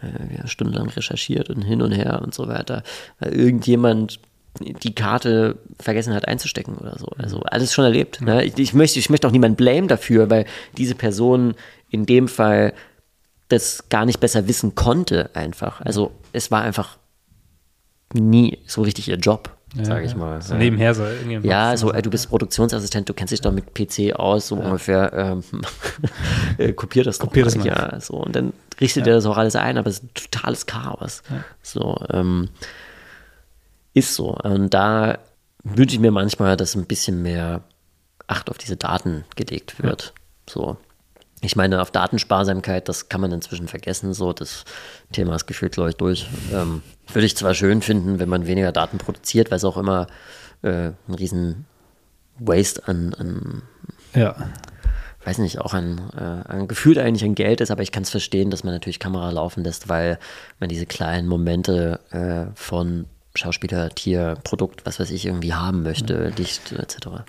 [0.00, 2.82] Äh, wir haben stundenlang recherchiert und hin und her und so weiter,
[3.18, 4.20] weil irgendjemand
[4.60, 7.06] die Karte vergessen hat einzustecken oder so.
[7.16, 8.20] Also alles schon erlebt.
[8.20, 8.44] Ne?
[8.44, 10.44] Ich, ich, möchte, ich möchte auch niemanden blame dafür, weil
[10.76, 11.54] diese Person
[11.90, 12.74] in dem Fall
[13.48, 15.80] das gar nicht besser wissen konnte einfach.
[15.80, 16.98] Also es war einfach
[18.12, 20.42] nie so richtig ihr Job ja, sage ich mal.
[20.42, 21.48] So nebenher so irgendwie.
[21.48, 24.64] Ja, so, du bist Produktionsassistent, du kennst dich doch mit PC aus, so ja.
[24.64, 25.12] ungefähr.
[25.12, 25.44] Ähm,
[26.58, 27.64] äh, kopier das kopier doch mal.
[27.64, 27.92] Das mal.
[27.92, 28.14] Ja, so.
[28.14, 31.22] Und dann richtet er das auch alles ein, aber es ist ein totales Chaos.
[31.62, 32.48] So, ähm,
[33.94, 34.34] ist so.
[34.34, 35.18] Und da
[35.64, 37.62] wünsche ich mir manchmal, dass ein bisschen mehr
[38.26, 40.14] Acht auf diese Daten gelegt wird.
[40.48, 40.76] So.
[41.44, 44.14] Ich meine, auf Datensparsamkeit, das kann man inzwischen vergessen.
[44.14, 44.64] So, das
[45.10, 46.28] Thema ist gefühlt, glaube ich, durch.
[46.52, 46.82] Ähm,
[47.12, 50.06] würde ich zwar schön finden, wenn man weniger Daten produziert, weil es auch immer
[50.62, 51.66] äh, ein riesen
[52.38, 53.62] Waste an, an
[54.14, 54.36] ja.
[55.24, 58.10] weiß nicht, auch ein, äh, ein Gefühl eigentlich an Geld ist, aber ich kann es
[58.10, 60.20] verstehen, dass man natürlich Kamera laufen lässt, weil
[60.60, 66.28] man diese kleinen Momente äh, von Schauspieler, Tier, Produkt, was weiß ich, irgendwie haben möchte,
[66.36, 67.24] Licht etc.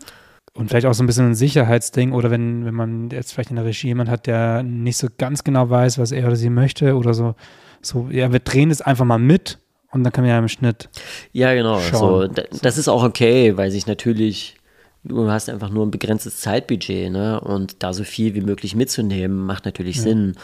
[0.55, 3.55] Und vielleicht auch so ein bisschen ein Sicherheitsding oder wenn, wenn man jetzt vielleicht in
[3.55, 6.95] der Regie jemand hat, der nicht so ganz genau weiß, was er oder sie möchte
[6.95, 7.33] oder so,
[7.81, 9.57] so, ja, wir drehen das einfach mal mit
[9.91, 10.89] und dann kann man ja im Schnitt.
[11.31, 11.79] Ja, genau.
[11.79, 14.55] So, das ist auch okay, weil sich natürlich,
[15.03, 17.41] du hast einfach nur ein begrenztes Zeitbudget, ne?
[17.41, 20.03] Und da so viel wie möglich mitzunehmen, macht natürlich ja.
[20.03, 20.35] Sinn.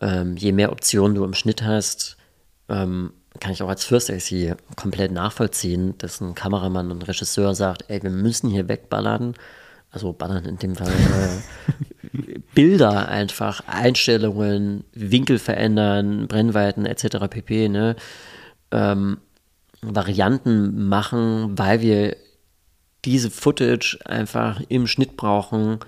[0.00, 2.16] Ähm, je mehr Optionen du im Schnitt hast,
[2.68, 7.54] ähm, kann ich auch als First AC komplett nachvollziehen, dass ein Kameramann und ein Regisseur
[7.54, 9.34] sagt, ey, wir müssen hier wegballern.
[9.90, 17.28] Also ballern in dem Fall äh, Bilder einfach, Einstellungen, Winkel verändern, Brennweiten etc.
[17.28, 17.68] pp.
[17.68, 17.96] Ne?
[18.70, 19.18] Ähm,
[19.82, 22.16] Varianten machen, weil wir
[23.04, 25.80] diese Footage einfach im Schnitt brauchen,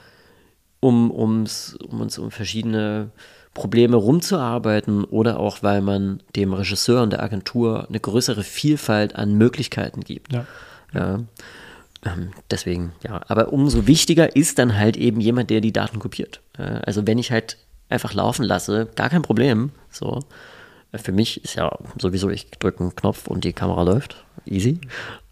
[0.80, 3.10] um, ums, um uns um verschiedene
[3.54, 9.34] Probleme rumzuarbeiten oder auch, weil man dem Regisseur und der Agentur eine größere Vielfalt an
[9.34, 10.32] Möglichkeiten gibt.
[10.32, 10.44] Ja.
[10.92, 11.20] ja.
[12.04, 13.20] Ähm, deswegen, ja.
[13.28, 16.40] Aber umso wichtiger ist dann halt eben jemand, der die Daten kopiert.
[16.58, 17.56] Äh, also wenn ich halt
[17.88, 19.70] einfach laufen lasse, gar kein Problem.
[19.90, 20.20] So.
[20.92, 24.24] Für mich ist ja sowieso, ich drücke einen Knopf und die Kamera läuft.
[24.46, 24.80] Easy.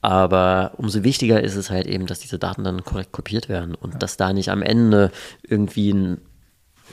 [0.00, 3.92] Aber umso wichtiger ist es halt eben, dass diese Daten dann korrekt kopiert werden und
[3.92, 3.98] ja.
[3.98, 5.12] dass da nicht am Ende
[5.42, 6.20] irgendwie ein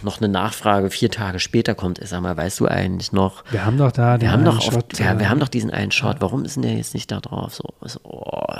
[0.03, 3.43] noch eine Nachfrage vier Tage später kommt, ist, sag mal, weißt du eigentlich noch?
[3.51, 4.75] Wir haben doch da den wir haben doch Shot.
[4.75, 6.15] Oft, wir, wir, haben doch diesen einen Shot.
[6.15, 6.21] Ja.
[6.21, 7.55] Warum ist denn der jetzt nicht da drauf?
[7.55, 8.53] So, so oh,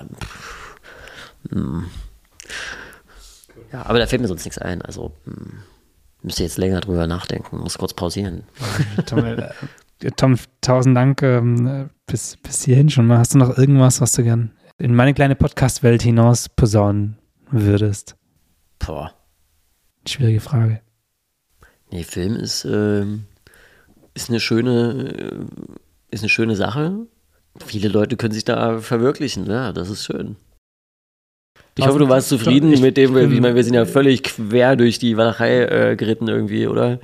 [1.49, 1.85] hm.
[3.71, 4.81] Ja, aber da fällt mir sonst nichts ein.
[4.81, 5.59] Also hm,
[6.21, 8.43] müsste jetzt länger drüber nachdenken, muss kurz pausieren.
[9.05, 13.19] Tom, äh, Tom tausend Dank ähm, bis, bis hierhin schon mal.
[13.19, 17.17] Hast du noch irgendwas, was du gern in meine kleine Podcast-Welt hinaus posaunen
[17.51, 18.15] würdest?
[18.79, 19.13] Boah.
[20.07, 20.81] Schwierige Frage.
[21.91, 23.05] Nee, Film ist, äh,
[24.13, 25.45] ist eine schöne, äh,
[26.11, 27.07] ist eine schöne Sache.
[27.65, 29.45] viele Leute können sich da verwirklichen.
[29.47, 30.35] Ja, das ist schön.
[31.79, 34.75] Ich hoffe, du warst zufrieden ich, mit dem, ich meine, wir sind ja völlig quer
[34.75, 36.99] durch die Walachei äh, geritten irgendwie, oder?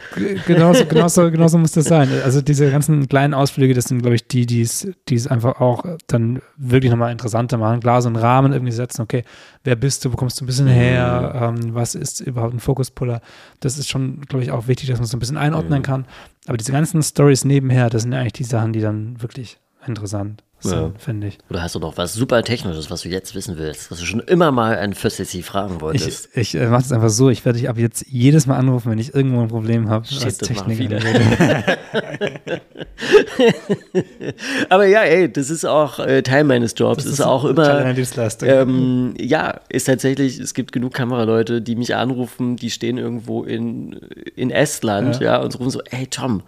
[0.46, 2.10] Genauso, genauso, genauso muss das sein.
[2.24, 6.42] Also diese ganzen kleinen Ausflüge, das sind, glaube ich, die, die es einfach auch dann
[6.58, 7.80] wirklich nochmal interessanter machen.
[7.80, 9.24] Klar, so einen Rahmen irgendwie setzen, okay,
[9.64, 11.66] wer bist du, wo kommst du ein bisschen her, mhm.
[11.66, 13.22] ähm, was ist überhaupt ein Fokuspuller?
[13.60, 15.84] Das ist schon, glaube ich, auch wichtig, dass man so ein bisschen einordnen mhm.
[15.84, 16.06] kann.
[16.48, 19.58] Aber diese ganzen Stories nebenher, das sind ja eigentlich die Sachen, die dann wirklich
[19.88, 20.92] interessant ja.
[20.98, 21.38] finde ich.
[21.50, 24.20] Oder hast du noch was super Technisches, was du jetzt wissen willst, was du schon
[24.22, 26.30] immer mal an Fössessi fragen wolltest?
[26.34, 28.92] Ich, ich äh, mache es einfach so, ich werde dich ab jetzt jedes Mal anrufen,
[28.92, 30.06] wenn ich irgendwo ein Problem habe.
[30.06, 31.00] Shit, das Techniker.
[34.70, 37.04] Aber ja, ey, das ist auch äh, Teil meines Jobs.
[37.04, 37.86] Das ist, ist auch immer.
[38.42, 43.94] Ähm, ja, ist tatsächlich, es gibt genug Kameraleute, die mich anrufen, die stehen irgendwo in,
[44.36, 46.44] in Estland, ja, ja und rufen so, ey Tom,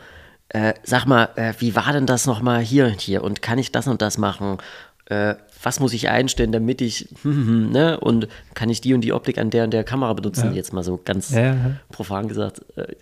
[0.50, 3.72] äh, sag mal, äh, wie war denn das nochmal hier und hier und kann ich
[3.72, 4.58] das und das machen?
[5.06, 8.00] Äh, was muss ich einstellen, damit ich, ne?
[8.00, 10.52] Und kann ich die und die Optik an der und der Kamera benutzen?
[10.52, 10.52] Ja.
[10.54, 11.72] Jetzt mal so ganz ja, ja.
[11.90, 12.62] profan gesagt.
[12.76, 12.96] Äh,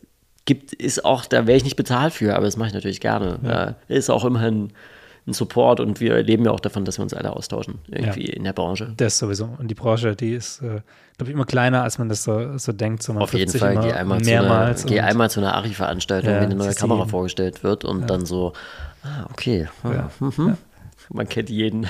[0.45, 3.75] gibt, ist auch, da wäre ich nicht bezahlt für, aber das mache ich natürlich gerne.
[3.87, 4.71] ist auch immerhin
[5.27, 8.43] ein Support und wir leben ja auch davon, dass wir uns alle austauschen, irgendwie in
[8.43, 8.93] der Branche.
[8.97, 9.49] Das sowieso.
[9.57, 10.81] Und die Branche, die ist, äh,
[11.17, 13.01] glaube ich, immer kleiner, als man das so, so denkt.
[13.01, 16.37] So, Auf jeden Fall, geh einmal, mehrmals zu einer, geh einmal zu einer Ari-Veranstaltung, ja,
[16.41, 18.05] wenn eine neue Kamera vorgestellt wird und ja.
[18.05, 18.53] dann so,
[19.03, 19.67] ah, okay.
[19.83, 20.11] Ja.
[20.19, 20.57] Mhm.
[21.09, 21.87] Man kennt jeden.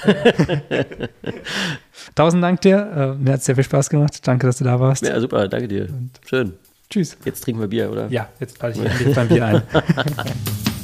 [2.16, 3.16] Tausend Dank dir.
[3.18, 4.28] Äh, mir hat es sehr viel Spaß gemacht.
[4.28, 5.06] Danke, dass du da warst.
[5.06, 5.48] Ja, super.
[5.48, 5.88] Danke dir.
[5.90, 6.54] Und Schön.
[6.90, 7.18] Tschüss.
[7.24, 8.08] Jetzt trinken wir Bier, oder?
[8.10, 9.62] Ja, jetzt lade ich endlich beim Bier ein.